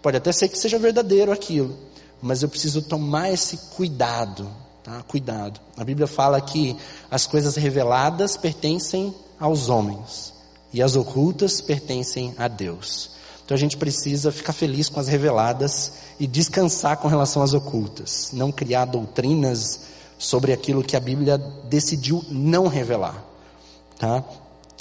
[0.01, 1.77] Pode até ser que seja verdadeiro aquilo,
[2.19, 4.49] mas eu preciso tomar esse cuidado,
[4.83, 5.03] tá?
[5.03, 5.61] Cuidado.
[5.77, 6.75] A Bíblia fala que
[7.11, 10.33] as coisas reveladas pertencem aos homens
[10.73, 13.11] e as ocultas pertencem a Deus.
[13.45, 18.31] Então a gente precisa ficar feliz com as reveladas e descansar com relação às ocultas,
[18.33, 19.92] não criar doutrinas
[20.23, 23.21] sobre aquilo que a Bíblia decidiu não revelar,
[23.99, 24.23] tá?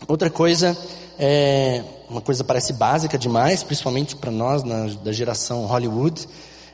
[0.07, 0.79] Outra coisa
[1.19, 6.29] é uma coisa parece básica demais, principalmente para nós na, da geração Hollywood,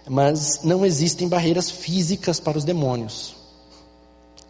[0.06, 3.34] mas não existem barreiras físicas para os demônios.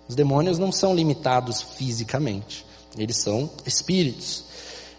[0.09, 2.66] Os demônios não são limitados fisicamente.
[2.96, 4.44] Eles são espíritos.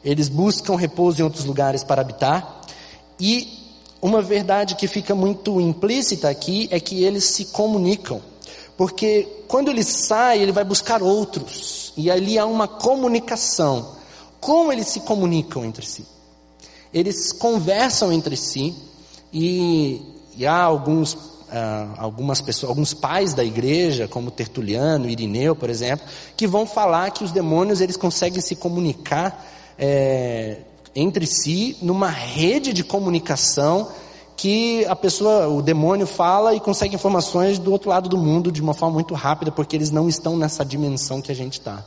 [0.01, 2.62] Eles buscam repouso em outros lugares para habitar.
[3.19, 3.49] E
[4.01, 8.21] uma verdade que fica muito implícita aqui é que eles se comunicam.
[8.79, 11.91] Porque quando ele sai, ele vai buscar outros.
[11.97, 13.97] E ali há uma comunicação.
[14.39, 16.05] Como eles se comunicam entre si?
[16.93, 18.73] Eles conversam entre si.
[19.33, 20.01] E,
[20.37, 21.17] e há alguns
[21.51, 27.11] ah, algumas pessoas, alguns pais da igreja, como Tertuliano, Irineu, por exemplo, que vão falar
[27.11, 29.45] que os demônios eles conseguem se comunicar
[29.77, 30.59] é,
[30.95, 33.89] entre si numa rede de comunicação
[34.39, 38.62] que a pessoa, o demônio fala e consegue informações do outro lado do mundo de
[38.62, 41.84] uma forma muito rápida, porque eles não estão nessa dimensão que a gente está.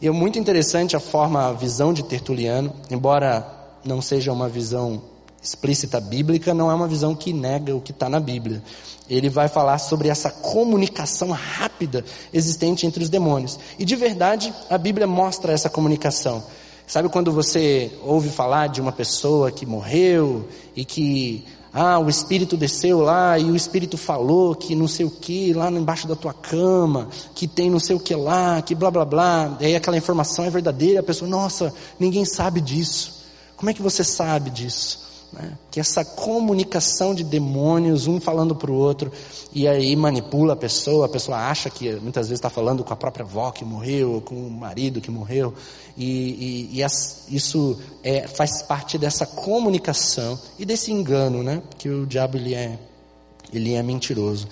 [0.00, 3.44] E é muito interessante a forma, a visão de Tertuliano, embora
[3.84, 5.02] não seja uma visão
[5.42, 8.62] explícita bíblica não é uma visão que nega o que está na Bíblia.
[9.10, 13.58] Ele vai falar sobre essa comunicação rápida existente entre os demônios.
[13.76, 16.44] E de verdade, a Bíblia mostra essa comunicação.
[16.86, 22.56] Sabe quando você ouve falar de uma pessoa que morreu e que ah, o espírito
[22.56, 26.34] desceu lá e o espírito falou que não sei o que lá embaixo da tua
[26.34, 29.96] cama, que tem não sei o que lá, que blá blá blá, e aí aquela
[29.96, 33.22] informação é verdadeira, a pessoa, nossa, ninguém sabe disso.
[33.56, 35.11] Como é que você sabe disso?
[35.32, 35.56] Né?
[35.70, 39.10] Que essa comunicação de demônios, um falando para o outro,
[39.52, 42.96] e aí manipula a pessoa, a pessoa acha que muitas vezes está falando com a
[42.96, 45.54] própria avó que morreu, ou com o marido que morreu,
[45.96, 51.62] e, e, e as, isso é, faz parte dessa comunicação e desse engano, né?
[51.78, 52.78] Que o diabo ele é,
[53.52, 54.48] ele é mentiroso.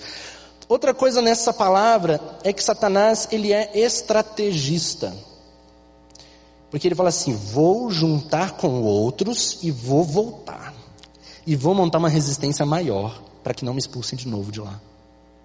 [0.67, 5.13] Outra coisa nessa palavra é que Satanás ele é estrategista.
[6.71, 10.73] Porque ele fala assim: vou juntar com outros e vou voltar.
[11.45, 14.79] E vou montar uma resistência maior para que não me expulsem de novo de lá.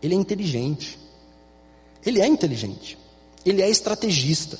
[0.00, 0.98] Ele é inteligente.
[2.04, 2.96] Ele é inteligente.
[3.44, 4.58] Ele é estrategista.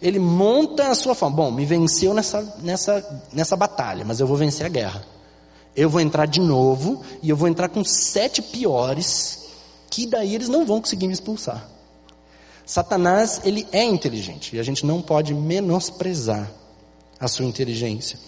[0.00, 1.36] Ele monta a sua forma.
[1.36, 5.04] Bom, me venceu nessa, nessa, nessa batalha, mas eu vou vencer a guerra.
[5.76, 9.46] Eu vou entrar de novo e eu vou entrar com sete piores,
[9.90, 11.68] que daí eles não vão conseguir me expulsar.
[12.68, 16.50] Satanás, ele é inteligente e a gente não pode menosprezar
[17.18, 18.18] a sua inteligência.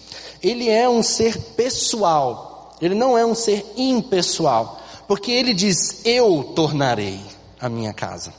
[0.41, 6.53] Ele é um ser pessoal, ele não é um ser impessoal, porque ele diz: Eu
[6.55, 7.21] tornarei
[7.59, 8.33] a minha casa.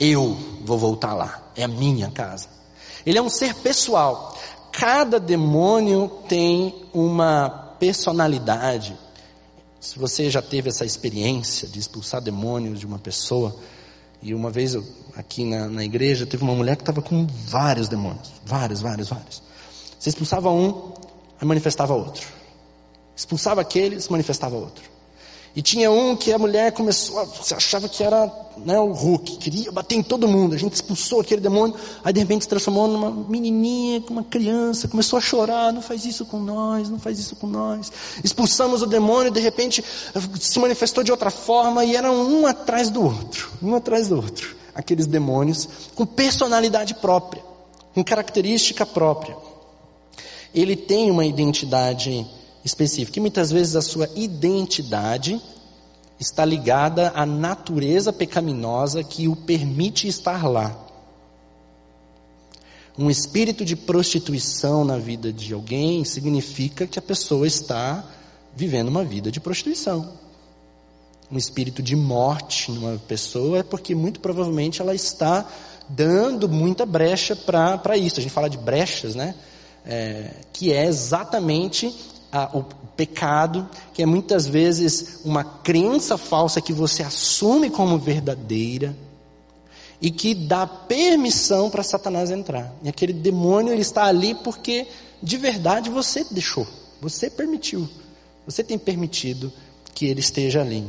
[0.00, 2.48] Eu vou voltar lá, é a minha casa.
[3.06, 4.36] Ele é um ser pessoal.
[4.72, 8.98] Cada demônio tem uma personalidade.
[9.78, 13.56] Se você já teve essa experiência de expulsar demônios de uma pessoa,
[14.22, 17.88] e uma vez eu, aqui na, na igreja, teve uma mulher que estava com vários
[17.88, 18.32] demônios.
[18.46, 19.42] Vários, vários, vários.
[19.98, 20.92] Você expulsava um,
[21.40, 22.26] aí manifestava outro.
[23.16, 24.91] Expulsava aquele, se manifestava outro.
[25.54, 29.70] E tinha um que a mulher começou, você achava que era né, o Hulk, queria
[29.70, 30.54] bater em todo mundo.
[30.54, 35.18] A gente expulsou aquele demônio, aí de repente se transformou numa menininha, uma criança, começou
[35.18, 37.92] a chorar, não faz isso com nós, não faz isso com nós.
[38.24, 39.84] Expulsamos o demônio, de repente
[40.40, 44.56] se manifestou de outra forma e eram um atrás do outro, um atrás do outro.
[44.74, 47.42] Aqueles demônios com personalidade própria,
[47.94, 49.36] com característica própria.
[50.54, 52.26] Ele tem uma identidade
[52.64, 53.18] específica.
[53.18, 55.40] E muitas vezes a sua identidade
[56.18, 60.78] está ligada à natureza pecaminosa que o permite estar lá.
[62.96, 68.04] Um espírito de prostituição na vida de alguém significa que a pessoa está
[68.54, 70.12] vivendo uma vida de prostituição.
[71.30, 75.48] Um espírito de morte numa pessoa é porque muito provavelmente ela está
[75.88, 78.20] dando muita brecha para isso.
[78.20, 79.34] A gente fala de brechas, né?
[79.84, 81.92] É, que é exatamente
[82.32, 82.64] a, o
[82.96, 88.96] pecado, que é muitas vezes uma crença falsa que você assume como verdadeira
[90.00, 92.72] e que dá permissão para Satanás entrar.
[92.82, 94.88] E aquele demônio ele está ali porque
[95.22, 96.66] de verdade você deixou,
[97.00, 97.88] você permitiu,
[98.46, 99.52] você tem permitido
[99.94, 100.84] que ele esteja ali.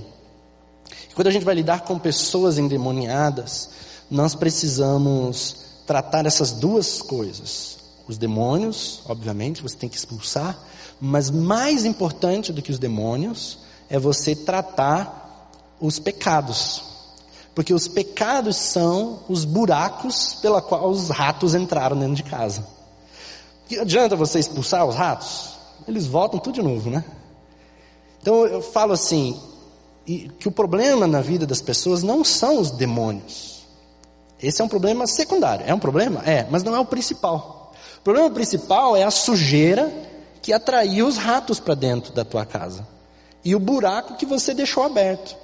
[1.12, 3.70] E quando a gente vai lidar com pessoas endemoniadas,
[4.10, 7.78] nós precisamos tratar essas duas coisas.
[8.08, 10.58] Os demônios, obviamente, você tem que expulsar,
[11.06, 16.82] mas mais importante do que os demônios é você tratar os pecados.
[17.54, 22.66] Porque os pecados são os buracos pela qual os ratos entraram dentro de casa.
[23.68, 25.50] Que adianta você expulsar os ratos?
[25.86, 27.04] Eles voltam tudo de novo, né?
[28.22, 29.38] Então eu falo assim,
[30.39, 33.66] que o problema na vida das pessoas não são os demônios.
[34.42, 35.66] Esse é um problema secundário.
[35.68, 36.24] É um problema?
[36.26, 37.74] É, mas não é o principal.
[37.98, 40.12] O problema principal é a sujeira
[40.44, 42.86] que atraiu os ratos para dentro da tua casa.
[43.44, 45.36] E o buraco que você deixou aberto.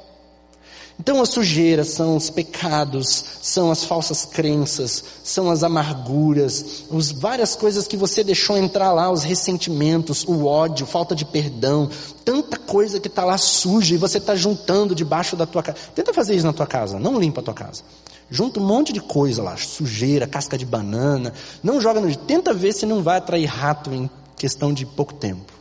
[1.00, 7.56] Então, a sujeira são os pecados, são as falsas crenças, são as amarguras, os várias
[7.56, 11.90] coisas que você deixou entrar lá, os ressentimentos, o ódio, falta de perdão,
[12.26, 15.78] tanta coisa que está lá suja e você está juntando debaixo da tua casa.
[15.96, 17.82] Tenta fazer isso na tua casa, não limpa a tua casa.
[18.30, 21.34] Junta um monte de coisa lá, sujeira, casca de banana,
[21.64, 22.14] não joga no.
[22.14, 25.54] Tenta ver se não vai atrair rato em questão de pouco tempo.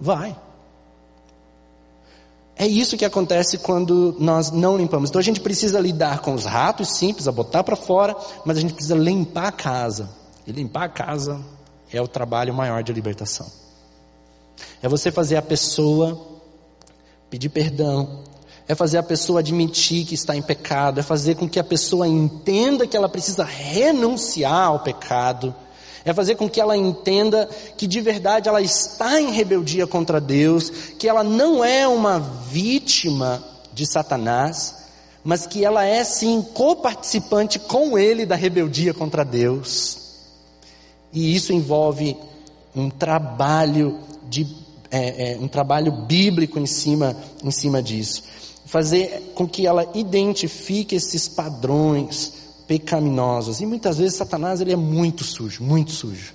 [0.00, 0.34] Vai.
[2.56, 5.10] É isso que acontece quando nós não limpamos.
[5.10, 8.60] Então a gente precisa lidar com os ratos simples, a botar para fora, mas a
[8.60, 10.08] gente precisa limpar a casa.
[10.46, 11.40] E limpar a casa
[11.92, 13.50] é o trabalho maior de libertação.
[14.82, 16.28] É você fazer a pessoa
[17.28, 18.24] pedir perdão,
[18.68, 22.06] é fazer a pessoa admitir que está em pecado, é fazer com que a pessoa
[22.06, 25.54] entenda que ela precisa renunciar ao pecado
[26.04, 30.70] é fazer com que ela entenda que de verdade ela está em rebeldia contra Deus,
[30.98, 33.42] que ela não é uma vítima
[33.72, 34.74] de Satanás,
[35.22, 39.98] mas que ela é sim coparticipante com ele da rebeldia contra Deus.
[41.12, 42.16] E isso envolve
[42.74, 43.98] um trabalho
[44.28, 44.46] de
[44.90, 48.24] é, é, um trabalho bíblico em cima em cima disso,
[48.66, 52.39] fazer com que ela identifique esses padrões
[52.70, 53.60] pecaminosos.
[53.60, 56.32] E muitas vezes Satanás ele é muito sujo, muito sujo.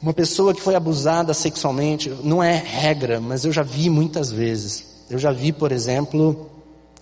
[0.00, 4.82] Uma pessoa que foi abusada sexualmente, não é regra, mas eu já vi muitas vezes.
[5.10, 6.50] Eu já vi, por exemplo,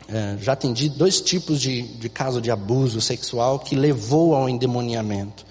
[0.09, 5.47] é, já atendi dois tipos de, de caso de abuso sexual que levou ao endemoniamento.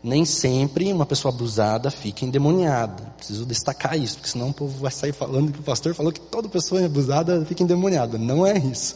[0.00, 3.02] Nem sempre uma pessoa abusada fica endemoniada.
[3.16, 6.20] Preciso destacar isso, porque senão o povo vai sair falando que o pastor falou que
[6.20, 8.16] toda pessoa abusada fica endemoniada.
[8.16, 8.94] Não é isso.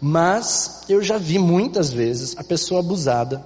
[0.00, 3.44] Mas eu já vi muitas vezes a pessoa abusada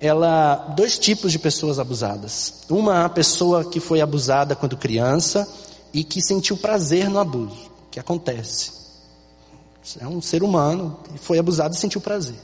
[0.00, 2.64] ela dois tipos de pessoas abusadas.
[2.68, 5.48] Uma a pessoa que foi abusada quando criança
[5.92, 8.72] e que sentiu prazer no abuso, que acontece.
[10.00, 12.36] É um ser humano que foi abusado e sentiu prazer.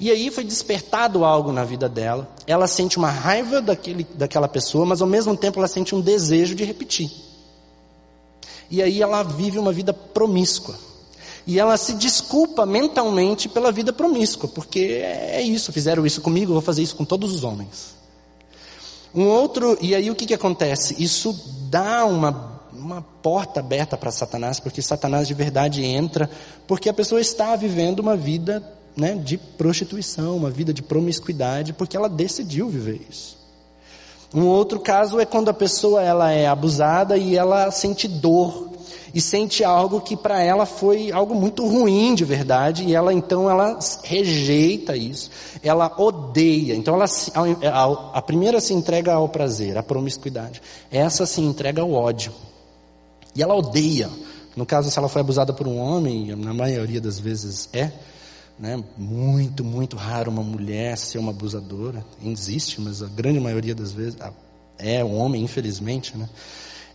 [0.00, 2.28] E aí foi despertado algo na vida dela.
[2.46, 6.54] Ela sente uma raiva daquele, daquela pessoa, mas ao mesmo tempo ela sente um desejo
[6.54, 7.10] de repetir.
[8.68, 10.74] E aí ela vive uma vida promíscua.
[11.46, 16.62] E ela se desculpa mentalmente pela vida promíscua, porque é isso, fizeram isso comigo, vou
[16.62, 17.94] fazer isso com todos os homens.
[19.14, 21.02] Um outro, e aí o que, que acontece?
[21.02, 21.38] Isso
[21.68, 26.30] dá uma, uma porta aberta para Satanás, porque Satanás de verdade entra,
[26.66, 28.62] porque a pessoa está vivendo uma vida
[28.96, 33.36] né, de prostituição, uma vida de promiscuidade, porque ela decidiu viver isso.
[34.34, 38.71] Um outro caso é quando a pessoa ela é abusada e ela sente dor
[39.14, 43.50] e sente algo que para ela foi algo muito ruim de verdade e ela então
[43.50, 45.30] ela rejeita isso,
[45.62, 46.74] ela odeia.
[46.74, 47.06] Então ela
[48.12, 50.62] a primeira se entrega ao prazer, à promiscuidade.
[50.90, 52.32] Essa se entrega ao ódio.
[53.34, 54.10] E ela odeia.
[54.54, 57.90] No caso se ela foi abusada por um homem, na maioria das vezes é,
[58.58, 58.82] né?
[58.96, 62.04] Muito, muito raro uma mulher ser uma abusadora.
[62.24, 64.16] Existe, mas a grande maioria das vezes
[64.78, 66.28] é um homem, infelizmente, né?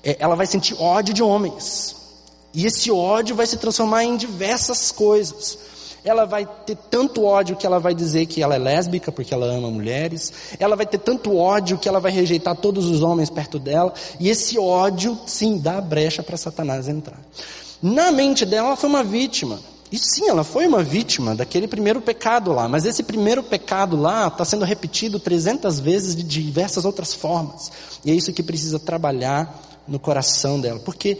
[0.03, 2.07] É, ela vai sentir ódio de homens.
[2.54, 5.58] E esse ódio vai se transformar em diversas coisas.
[6.04, 9.45] Ela vai ter tanto ódio que ela vai dizer que ela é lésbica porque ela
[9.45, 10.32] ama mulheres.
[10.58, 13.93] Ela vai ter tanto ódio que ela vai rejeitar todos os homens perto dela.
[14.20, 17.20] E esse ódio, sim, dá brecha para Satanás entrar.
[17.82, 19.60] Na mente dela, ela foi uma vítima.
[19.91, 22.68] E sim, ela foi uma vítima daquele primeiro pecado lá.
[22.68, 27.72] Mas esse primeiro pecado lá está sendo repetido 300 vezes de diversas outras formas.
[28.04, 30.80] E é isso que precisa trabalhar no coração dela.
[30.80, 31.18] Porque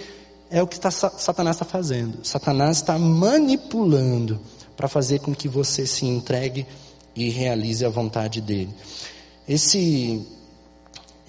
[0.50, 2.26] é o que tá, Satanás está fazendo.
[2.26, 4.40] Satanás está manipulando
[4.76, 6.66] para fazer com que você se entregue
[7.16, 8.70] e realize a vontade dele.
[9.48, 10.26] Esse,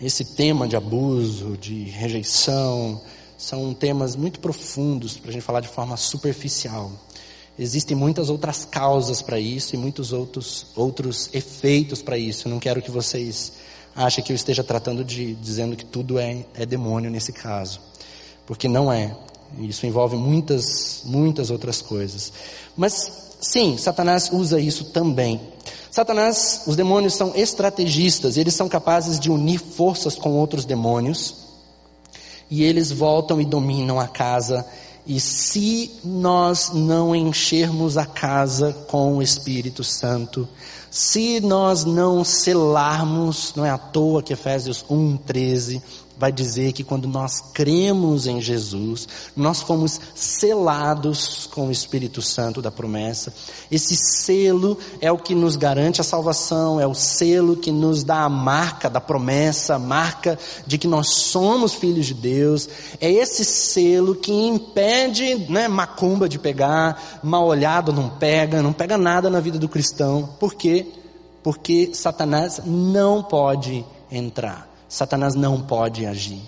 [0.00, 3.00] esse tema de abuso, de rejeição,
[3.36, 6.92] são temas muito profundos para a gente falar de forma superficial.
[7.58, 12.48] Existem muitas outras causas para isso e muitos outros, outros efeitos para isso.
[12.48, 13.54] Não quero que vocês
[13.96, 17.80] achem que eu esteja tratando de dizendo que tudo é, é demônio nesse caso
[18.48, 19.14] porque não é.
[19.58, 22.32] Isso envolve muitas, muitas outras coisas.
[22.74, 25.38] Mas sim, Satanás usa isso também.
[25.90, 31.34] Satanás, os demônios são estrategistas, eles são capazes de unir forças com outros demônios,
[32.50, 34.64] e eles voltam e dominam a casa.
[35.06, 40.48] E se nós não enchermos a casa com o Espírito Santo,
[40.90, 45.82] se nós não selarmos, não é à toa que Efésios 1:13
[46.18, 49.06] vai dizer que quando nós cremos em Jesus,
[49.36, 53.32] nós fomos selados com o Espírito Santo da promessa.
[53.70, 58.22] Esse selo é o que nos garante a salvação, é o selo que nos dá
[58.22, 62.68] a marca da promessa, a marca de que nós somos filhos de Deus.
[63.00, 68.98] É esse selo que impede, né, macumba de pegar, mal olhado não pega, não pega
[68.98, 70.28] nada na vida do cristão.
[70.40, 70.86] Por quê?
[71.42, 74.67] Porque Satanás não pode entrar.
[74.88, 76.40] Satanás não pode agir.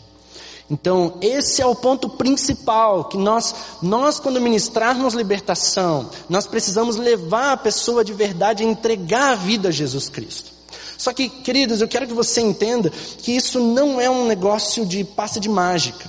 [0.70, 7.52] Então, esse é o ponto principal que nós, nós quando ministrarmos libertação, nós precisamos levar
[7.52, 10.52] a pessoa de verdade a entregar a vida a Jesus Cristo.
[10.96, 15.02] Só que, queridos, eu quero que você entenda que isso não é um negócio de
[15.02, 16.08] passe de mágica.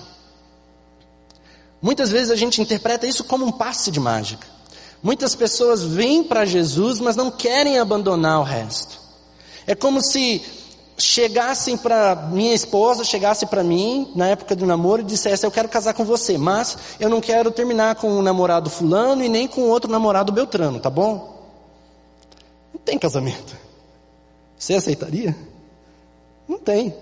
[1.82, 4.46] Muitas vezes a gente interpreta isso como um passe de mágica.
[5.02, 9.00] Muitas pessoas vêm para Jesus, mas não querem abandonar o resto.
[9.66, 10.44] É como se
[11.04, 15.70] chegassem para minha esposa, chegasse para mim na época do namoro e dissesse: Eu quero
[15.70, 19.62] casar com você, mas eu não quero terminar com o namorado Fulano e nem com
[19.62, 21.42] outro namorado Beltrano, tá bom?
[22.74, 23.56] Não tem casamento.
[24.58, 25.36] Você aceitaria?
[26.48, 26.94] Não tem.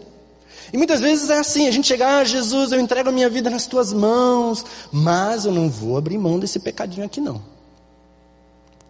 [0.72, 3.50] E muitas vezes é assim: a gente chega, ah, Jesus, eu entrego a minha vida
[3.50, 7.42] nas tuas mãos, mas eu não vou abrir mão desse pecadinho aqui, não.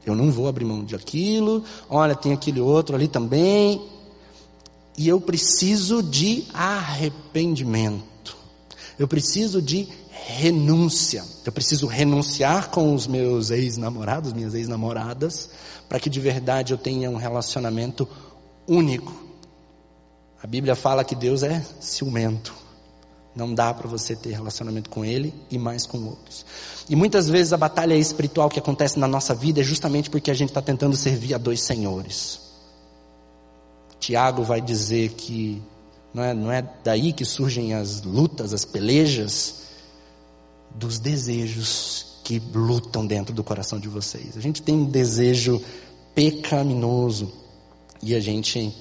[0.05, 3.99] Eu não vou abrir mão de aquilo, olha, tem aquele outro ali também
[5.00, 8.36] e eu preciso de arrependimento.
[9.00, 11.24] Eu preciso de renúncia.
[11.45, 15.52] Eu preciso renunciar com os meus ex-namorados, minhas ex-namoradas,
[15.88, 18.06] para que de verdade eu tenha um relacionamento
[18.68, 19.14] único.
[20.43, 22.54] A Bíblia fala que Deus é ciumento.
[23.34, 26.45] Não dá para você ter relacionamento com Ele e mais com outros.
[26.89, 30.34] E muitas vezes a batalha espiritual que acontece na nossa vida é justamente porque a
[30.34, 32.49] gente está tentando servir a dois senhores.
[34.00, 35.62] Tiago vai dizer que
[36.14, 39.60] não é, não é daí que surgem as lutas, as pelejas,
[40.74, 44.38] dos desejos que lutam dentro do coração de vocês.
[44.38, 45.62] A gente tem um desejo
[46.14, 47.32] pecaminoso
[48.02, 48.74] e a gente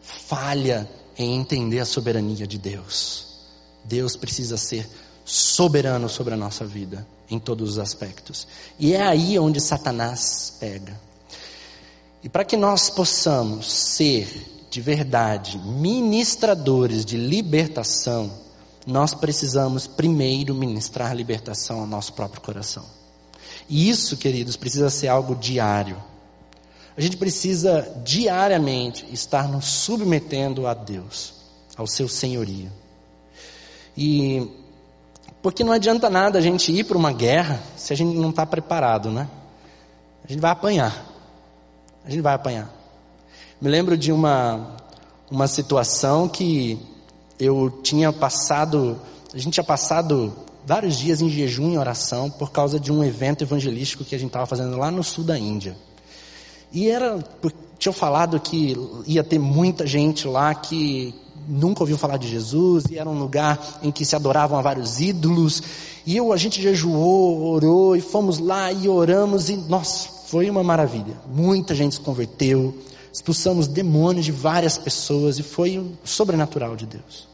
[0.00, 3.26] falha em entender a soberania de Deus.
[3.84, 4.88] Deus precisa ser
[5.24, 8.46] soberano sobre a nossa vida em todos os aspectos.
[8.78, 10.98] E é aí onde Satanás pega.
[12.22, 18.30] E para que nós possamos ser de verdade ministradores de libertação,
[18.86, 22.84] nós precisamos primeiro ministrar libertação ao nosso próprio coração.
[23.68, 26.02] E isso, queridos, precisa ser algo diário.
[26.96, 31.34] A gente precisa diariamente estar nos submetendo a Deus,
[31.76, 32.72] ao seu senhorio.
[33.96, 34.50] E
[35.40, 38.44] porque não adianta nada a gente ir para uma guerra se a gente não está
[38.44, 39.28] preparado, né?
[40.24, 41.06] A gente vai apanhar.
[42.04, 42.72] A gente vai apanhar.
[43.60, 44.76] Me lembro de uma,
[45.30, 46.78] uma situação que
[47.38, 49.00] eu tinha passado,
[49.32, 50.32] a gente tinha passado
[50.64, 54.28] vários dias em jejum e oração por causa de um evento evangelístico que a gente
[54.28, 55.76] estava fazendo lá no sul da Índia.
[56.72, 57.18] E era,
[57.78, 58.76] tinha falado que
[59.06, 61.14] ia ter muita gente lá que
[61.48, 65.00] nunca ouviu falar de Jesus e era um lugar em que se adoravam a vários
[65.00, 65.62] ídolos.
[66.04, 70.62] E eu, a gente jejuou, orou e fomos lá e oramos e, nossa, foi uma
[70.62, 71.16] maravilha.
[71.26, 72.76] Muita gente se converteu,
[73.10, 77.26] expulsamos demônios de várias pessoas e foi um sobrenatural de Deus.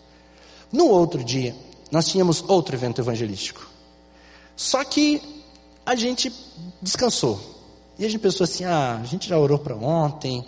[0.71, 1.57] No outro dia,
[1.91, 3.69] nós tínhamos outro evento evangelístico.
[4.57, 5.21] Só que
[5.85, 6.33] a gente
[6.81, 7.41] descansou.
[7.99, 10.45] E a gente pensou assim: ah, a gente já orou para ontem,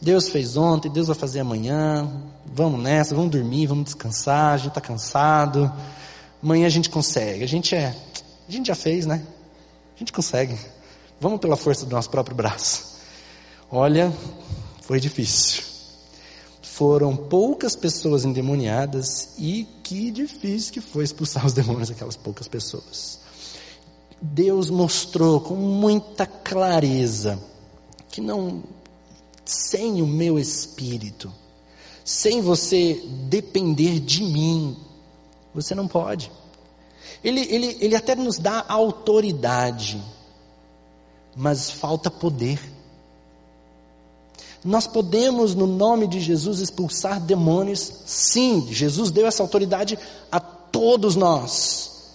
[0.00, 2.10] Deus fez ontem, Deus vai fazer amanhã,
[2.52, 5.72] vamos nessa, vamos dormir, vamos descansar, a gente está cansado,
[6.42, 7.44] amanhã a gente consegue.
[7.44, 7.94] A gente é,
[8.48, 9.24] a gente já fez, né?
[9.94, 10.58] A gente consegue.
[11.20, 12.96] Vamos pela força do nosso próprio braço.
[13.70, 14.12] Olha,
[14.82, 15.76] foi difícil
[16.76, 23.18] foram poucas pessoas endemoniadas e que difícil que foi expulsar os demônios daquelas poucas pessoas.
[24.20, 27.42] Deus mostrou com muita clareza
[28.10, 28.62] que não,
[29.42, 31.32] sem o meu espírito,
[32.04, 34.76] sem você depender de mim,
[35.54, 36.30] você não pode.
[37.24, 39.98] Ele, ele, ele até nos dá autoridade,
[41.36, 42.58] mas falta poder.
[44.64, 49.98] Nós podemos, no nome de Jesus, expulsar demônios, sim, Jesus deu essa autoridade
[50.32, 52.10] a todos nós,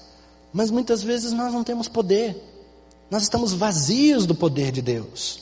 [0.51, 2.35] mas muitas vezes nós não temos poder,
[3.09, 5.39] nós estamos vazios do poder de Deus.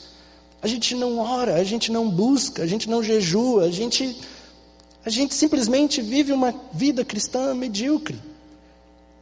[0.61, 4.15] A gente não ora, a gente não busca, a gente não jejua, a gente,
[5.05, 8.19] a gente simplesmente vive uma vida cristã medíocre.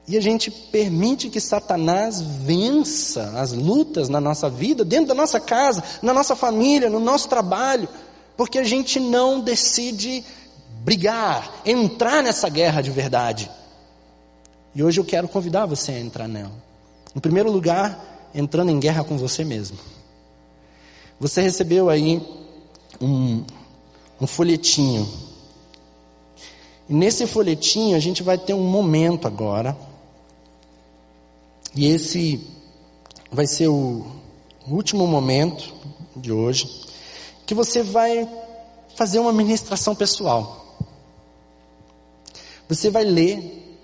[0.08, 5.38] E a gente permite que Satanás vença as lutas na nossa vida, dentro da nossa
[5.38, 7.90] casa, na nossa família, no nosso trabalho,
[8.38, 10.24] porque a gente não decide
[10.80, 13.52] brigar, entrar nessa guerra de verdade.
[14.74, 16.54] E hoje eu quero convidar você a entrar nela.
[17.14, 19.78] Em primeiro lugar, entrando em guerra com você mesmo.
[21.20, 22.26] Você recebeu aí
[23.02, 23.44] um,
[24.22, 25.06] um folhetinho.
[26.88, 29.76] E nesse folhetinho a gente vai ter um momento agora
[31.76, 32.46] e esse
[33.32, 34.06] vai ser o
[34.68, 35.74] último momento
[36.16, 36.86] de hoje
[37.46, 38.28] que você vai
[38.96, 40.66] fazer uma ministração pessoal.
[42.68, 43.80] Você vai ler,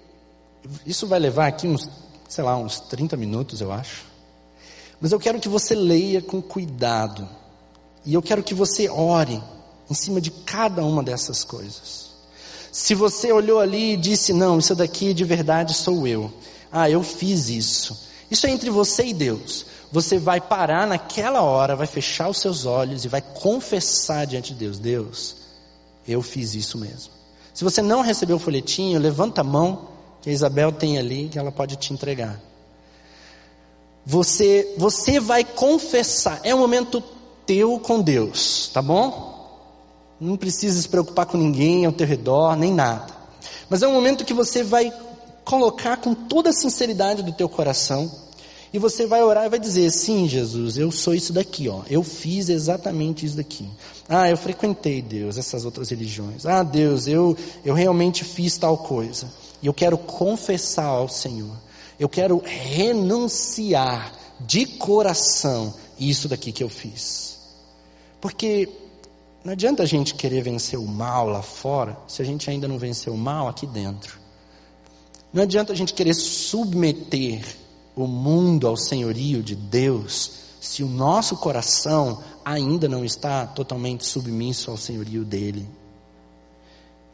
[0.85, 1.89] isso vai levar aqui uns,
[2.27, 4.05] sei lá, uns 30 minutos, eu acho.
[4.99, 7.27] Mas eu quero que você leia com cuidado.
[8.05, 9.41] E eu quero que você ore
[9.89, 12.11] em cima de cada uma dessas coisas.
[12.71, 16.33] Se você olhou ali e disse, não, isso daqui de verdade sou eu.
[16.73, 18.09] Ah, eu fiz isso.
[18.31, 19.67] Isso é entre você e Deus.
[19.91, 24.59] Você vai parar naquela hora, vai fechar os seus olhos e vai confessar diante de
[24.59, 25.35] Deus: Deus,
[26.07, 27.13] eu fiz isso mesmo.
[27.53, 31.37] Se você não recebeu o folhetinho, levanta a mão que a Isabel tem ali que
[31.37, 32.41] ela pode te entregar.
[34.03, 36.39] Você, você vai confessar.
[36.43, 37.03] É um momento
[37.45, 39.31] teu com Deus, tá bom?
[40.19, 43.13] Não precisa se preocupar com ninguém ao teu redor, nem nada.
[43.69, 44.91] Mas é um momento que você vai
[45.43, 48.11] colocar com toda a sinceridade do teu coração
[48.73, 51.81] e você vai orar e vai dizer: Sim, Jesus, eu sou isso daqui, ó.
[51.87, 53.69] Eu fiz exatamente isso daqui.
[54.09, 56.45] Ah, eu frequentei Deus, essas outras religiões.
[56.45, 59.31] Ah, Deus, eu, eu realmente fiz tal coisa.
[59.61, 61.55] E eu quero confessar ao Senhor.
[61.99, 67.37] Eu quero renunciar de coração isso daqui que eu fiz.
[68.19, 68.67] Porque
[69.43, 72.77] Não adianta a gente querer vencer o mal lá fora, se a gente ainda não
[72.77, 74.22] venceu o mal aqui dentro.
[75.33, 77.43] Não adianta a gente querer submeter
[77.95, 80.31] o mundo ao senhorio de Deus,
[80.61, 85.67] se o nosso coração ainda não está totalmente submisso ao senhorio dele.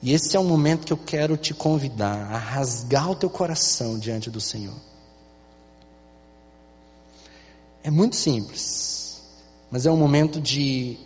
[0.01, 3.97] E esse é o momento que eu quero te convidar a rasgar o teu coração
[3.97, 4.75] diante do Senhor.
[7.83, 9.21] É muito simples,
[9.71, 10.97] mas é um momento de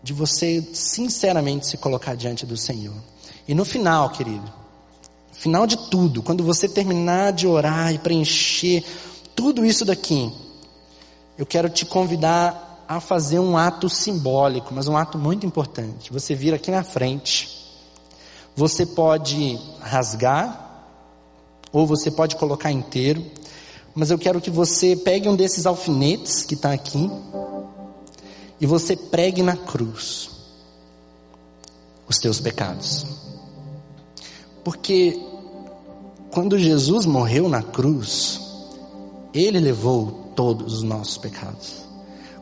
[0.00, 2.94] de você sinceramente se colocar diante do Senhor.
[3.46, 4.50] E no final, querido,
[5.38, 8.84] final de tudo, quando você terminar de orar e preencher
[9.36, 10.32] tudo isso daqui,
[11.38, 16.12] eu quero te convidar a fazer um ato simbólico, mas um ato muito importante.
[16.12, 17.56] Você vir aqui na frente.
[18.56, 20.84] Você pode rasgar,
[21.72, 23.24] ou você pode colocar inteiro,
[23.94, 27.08] mas eu quero que você pegue um desses alfinetes que está aqui
[28.60, 30.30] e você pregue na cruz
[32.08, 33.06] os teus pecados.
[34.64, 35.27] Porque
[36.38, 38.40] quando Jesus morreu na cruz,
[39.34, 41.78] ele levou todos os nossos pecados.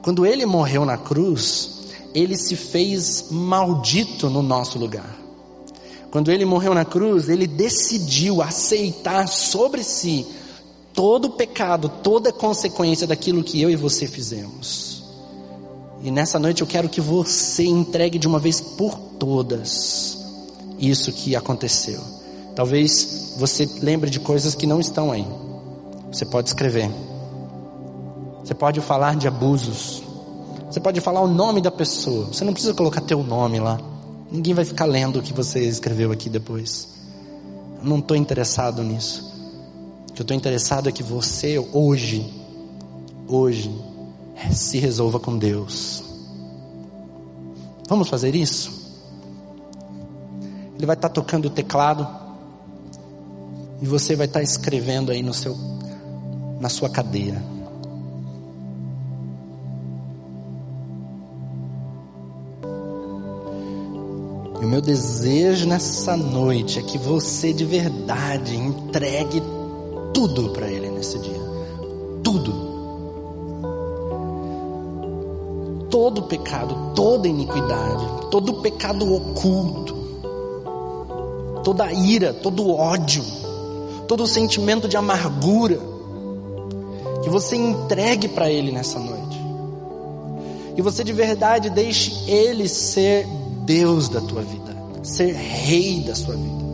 [0.02, 5.16] Quando ele morreu na cruz, ele se fez maldito no nosso lugar.
[6.10, 10.26] Quando ele morreu na cruz, ele decidiu aceitar sobre si
[10.92, 15.04] todo o pecado, toda consequência daquilo que eu e você fizemos.
[16.02, 20.18] E nessa noite eu quero que você entregue de uma vez por todas
[20.78, 22.15] isso que aconteceu.
[22.56, 25.26] Talvez você lembre de coisas que não estão aí.
[26.10, 26.90] Você pode escrever.
[28.42, 30.02] Você pode falar de abusos.
[30.70, 32.28] Você pode falar o nome da pessoa.
[32.28, 33.78] Você não precisa colocar teu nome lá.
[34.32, 36.88] Ninguém vai ficar lendo o que você escreveu aqui depois.
[37.78, 39.34] Eu não estou interessado nisso.
[40.08, 42.32] O que eu estou interessado é que você hoje,
[43.28, 43.70] hoje,
[44.50, 46.02] se resolva com Deus.
[47.86, 48.72] Vamos fazer isso?
[50.74, 52.25] Ele vai estar tocando o teclado
[53.80, 55.56] e você vai estar escrevendo aí no seu
[56.60, 57.42] na sua cadeira.
[64.60, 69.42] E o meu desejo nessa noite é que você de verdade entregue
[70.14, 71.40] tudo para Ele nesse dia.
[72.22, 72.66] Tudo.
[75.96, 79.96] todo pecado, toda iniquidade, todo pecado oculto,
[81.64, 83.24] toda ira, todo ódio,
[84.06, 85.80] todo sentimento de amargura,
[87.22, 89.40] que você entregue para Ele nessa noite,
[90.74, 93.26] que você de verdade deixe Ele ser
[93.64, 96.66] Deus da tua vida, ser Rei da sua vida.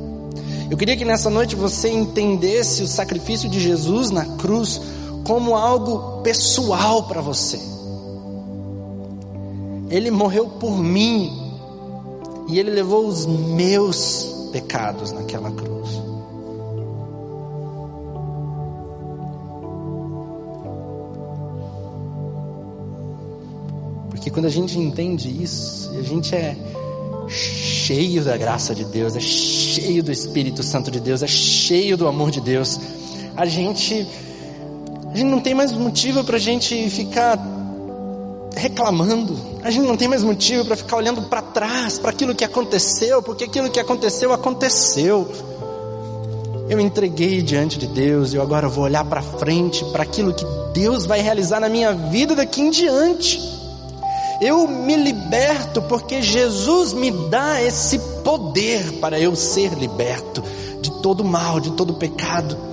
[0.71, 4.81] Eu queria que nessa noite você entendesse o sacrifício de Jesus na cruz
[5.25, 7.73] como algo pessoal para você
[9.93, 11.31] ele morreu por mim
[12.49, 15.72] e ele levou os meus pecados naquela cruz.
[24.23, 26.57] Porque quando a gente entende isso, a gente é
[27.27, 32.07] cheio da graça de Deus, é cheio do Espírito Santo de Deus, é cheio do
[32.07, 32.79] amor de Deus,
[33.37, 34.07] a gente,
[35.13, 37.37] a gente não tem mais motivo para a gente ficar
[38.55, 39.37] reclamando.
[39.65, 43.25] A gente não tem mais motivo para ficar olhando para trás, para aquilo que aconteceu,
[43.25, 45.29] porque aquilo que aconteceu, aconteceu.
[46.69, 50.45] Eu entreguei diante de Deus e eu agora vou olhar para frente, para aquilo que
[50.73, 53.52] Deus vai realizar na minha vida daqui em diante.
[54.43, 60.43] Eu me liberto porque Jesus me dá esse poder para eu ser liberto
[60.81, 62.73] de todo mal, de todo pecado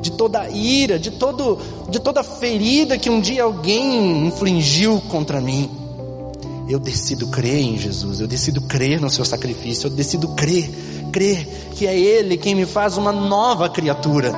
[0.00, 1.58] de toda ira, de, todo,
[1.88, 5.70] de toda ferida que um dia alguém infligiu contra mim.
[6.68, 10.70] Eu decido crer em Jesus, eu decido crer no seu sacrifício, eu decido crer,
[11.12, 14.32] crer que é Ele quem me faz uma nova criatura,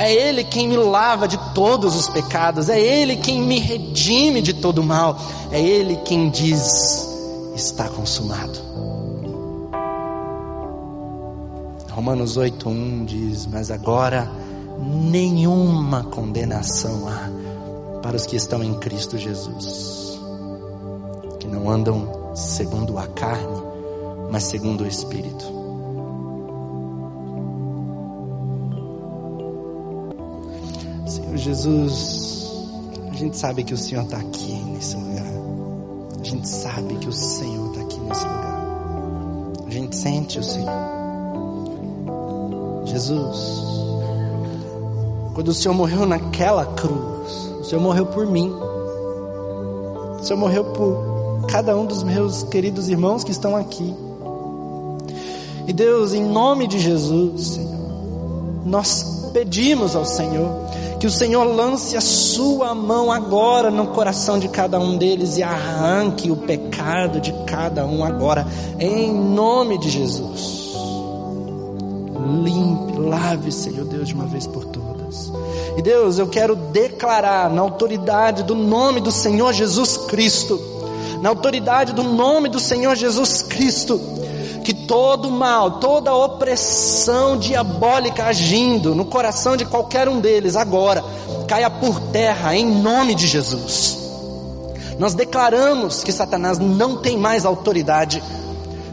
[0.00, 4.54] é Ele quem me lava de todos os pecados, é Ele quem me redime de
[4.54, 5.18] todo mal,
[5.52, 7.06] é Ele quem diz:
[7.54, 8.58] está consumado.
[11.90, 14.26] Romanos 8:1 diz: Mas agora
[14.78, 20.18] nenhuma condenação há para os que estão em Cristo Jesus,
[21.38, 23.62] que não andam segundo a carne,
[24.30, 25.59] mas segundo o Espírito.
[31.36, 32.50] Jesus,
[33.10, 35.26] a gente sabe que o Senhor está aqui nesse lugar.
[36.20, 38.60] A gente sabe que o Senhor está aqui nesse lugar.
[39.66, 41.00] A gente sente o Senhor.
[42.84, 43.62] Jesus,
[45.34, 48.50] quando o Senhor morreu naquela cruz, o Senhor morreu por mim.
[48.50, 53.94] O Senhor morreu por cada um dos meus queridos irmãos que estão aqui.
[55.66, 57.78] E Deus, em nome de Jesus, Senhor,
[58.66, 60.69] nós pedimos ao Senhor
[61.00, 65.42] que o Senhor lance a sua mão agora no coração de cada um deles e
[65.42, 68.46] arranque o pecado de cada um agora,
[68.78, 70.74] em nome de Jesus.
[72.44, 75.32] Limpe, lave, Senhor Deus, de uma vez por todas.
[75.78, 80.60] E Deus, eu quero declarar na autoridade do nome do Senhor Jesus Cristo,
[81.22, 83.98] na autoridade do nome do Senhor Jesus Cristo,
[84.70, 91.02] que todo mal, toda opressão diabólica agindo no coração de qualquer um deles agora
[91.48, 93.98] caia por terra em nome de Jesus.
[94.96, 98.22] Nós declaramos que Satanás não tem mais autoridade,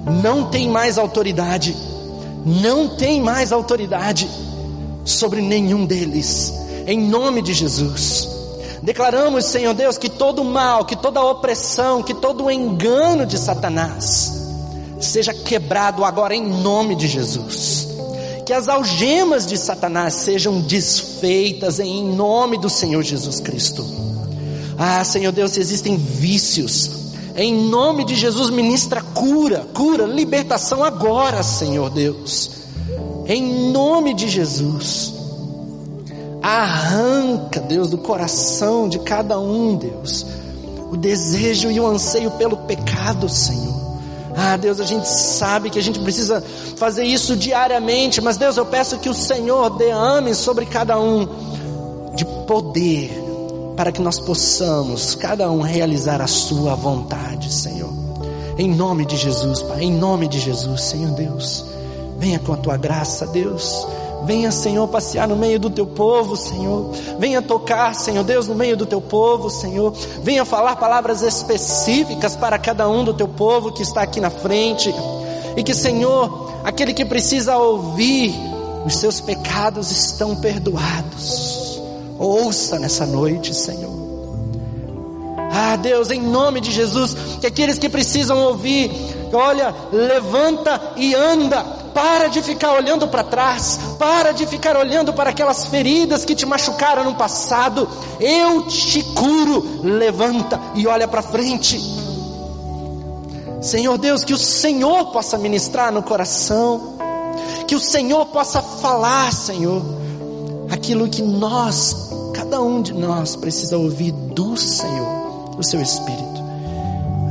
[0.03, 1.77] não tem mais autoridade,
[2.43, 4.27] não tem mais autoridade
[5.05, 6.55] sobre nenhum deles,
[6.87, 8.27] em nome de Jesus.
[8.81, 14.36] Declaramos, Senhor Deus, que todo mal, que toda opressão, que todo engano de Satanás,
[14.99, 17.87] seja quebrado agora em nome de Jesus.
[18.45, 23.85] Que as algemas de Satanás sejam desfeitas em nome do Senhor Jesus Cristo.
[24.77, 26.91] Ah, Senhor Deus, existem vícios,
[27.35, 32.51] em nome de Jesus ministra cura, cura, libertação agora, Senhor Deus.
[33.27, 35.13] Em nome de Jesus.
[36.41, 40.25] Arranca, Deus, do coração de cada um, Deus,
[40.91, 43.86] o desejo e o anseio pelo pecado, Senhor.
[44.39, 46.43] Ah, Deus, a gente sabe que a gente precisa
[46.75, 51.27] fazer isso diariamente, mas Deus, eu peço que o Senhor derrame sobre cada um
[52.13, 53.11] de poder,
[53.75, 57.91] para que nós possamos, cada um, realizar a Sua vontade, Senhor.
[58.59, 61.65] Em nome de Jesus, Pai, em nome de Jesus, Senhor Deus,
[62.19, 63.87] venha com a Tua graça, Deus
[64.27, 66.91] Venha, Senhor, passear no meio do teu povo, Senhor.
[67.17, 69.93] Venha tocar, Senhor Deus, no meio do teu povo, Senhor.
[70.21, 74.93] Venha falar palavras específicas para cada um do teu povo que está aqui na frente.
[75.55, 78.35] E que, Senhor, aquele que precisa ouvir,
[78.85, 81.81] os seus pecados estão perdoados.
[82.19, 83.95] Ouça nessa noite, Senhor.
[85.53, 88.91] Ah, Deus, em nome de Jesus, que aqueles que precisam ouvir,
[89.31, 95.31] olha, levanta e anda para de ficar olhando para trás, para de ficar olhando para
[95.31, 97.89] aquelas feridas que te machucaram no passado.
[98.19, 99.81] Eu te curo.
[99.81, 101.81] Levanta e olha para frente.
[103.63, 106.99] Senhor Deus, que o Senhor possa ministrar no coração,
[107.67, 109.81] que o Senhor possa falar, Senhor,
[110.69, 116.43] aquilo que nós, cada um de nós, precisa ouvir do Senhor, do Seu Espírito.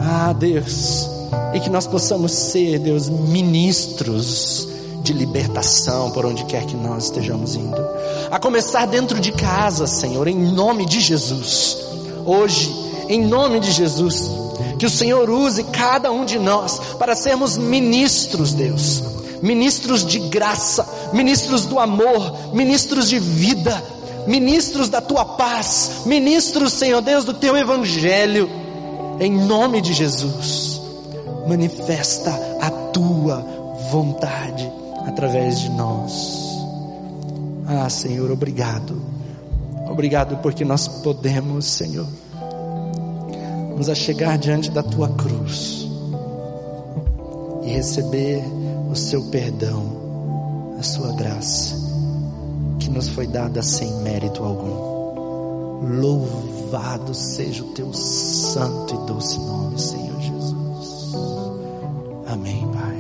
[0.01, 1.16] Ah, Deus
[1.55, 4.69] e que nós possamos ser, Deus, ministros
[5.03, 7.77] de libertação por onde quer que nós estejamos indo.
[8.31, 11.79] A começar dentro de casa, Senhor, em nome de Jesus.
[12.25, 12.75] Hoje,
[13.09, 14.31] em nome de Jesus,
[14.79, 19.03] que o Senhor use cada um de nós para sermos ministros, Deus.
[19.41, 23.83] Ministros de graça, ministros do amor, ministros de vida,
[24.27, 28.51] ministros da tua paz, ministros, Senhor Deus, do teu evangelho.
[29.21, 30.76] Em nome de Jesus
[31.49, 32.31] manifesta
[32.61, 33.45] a tua
[33.91, 34.71] vontade
[35.07, 36.47] através de nós.
[37.67, 39.01] Ah, Senhor, obrigado.
[39.89, 42.07] Obrigado porque nós podemos, Senhor,
[43.77, 45.87] nos achegar diante da tua cruz
[47.63, 48.43] e receber
[48.91, 51.75] o seu perdão, a sua graça,
[52.79, 54.97] que nos foi dada sem mérito algum.
[56.01, 60.06] Louvado seja o teu santo e doce nome, Senhor.
[62.37, 62.96] 很明白。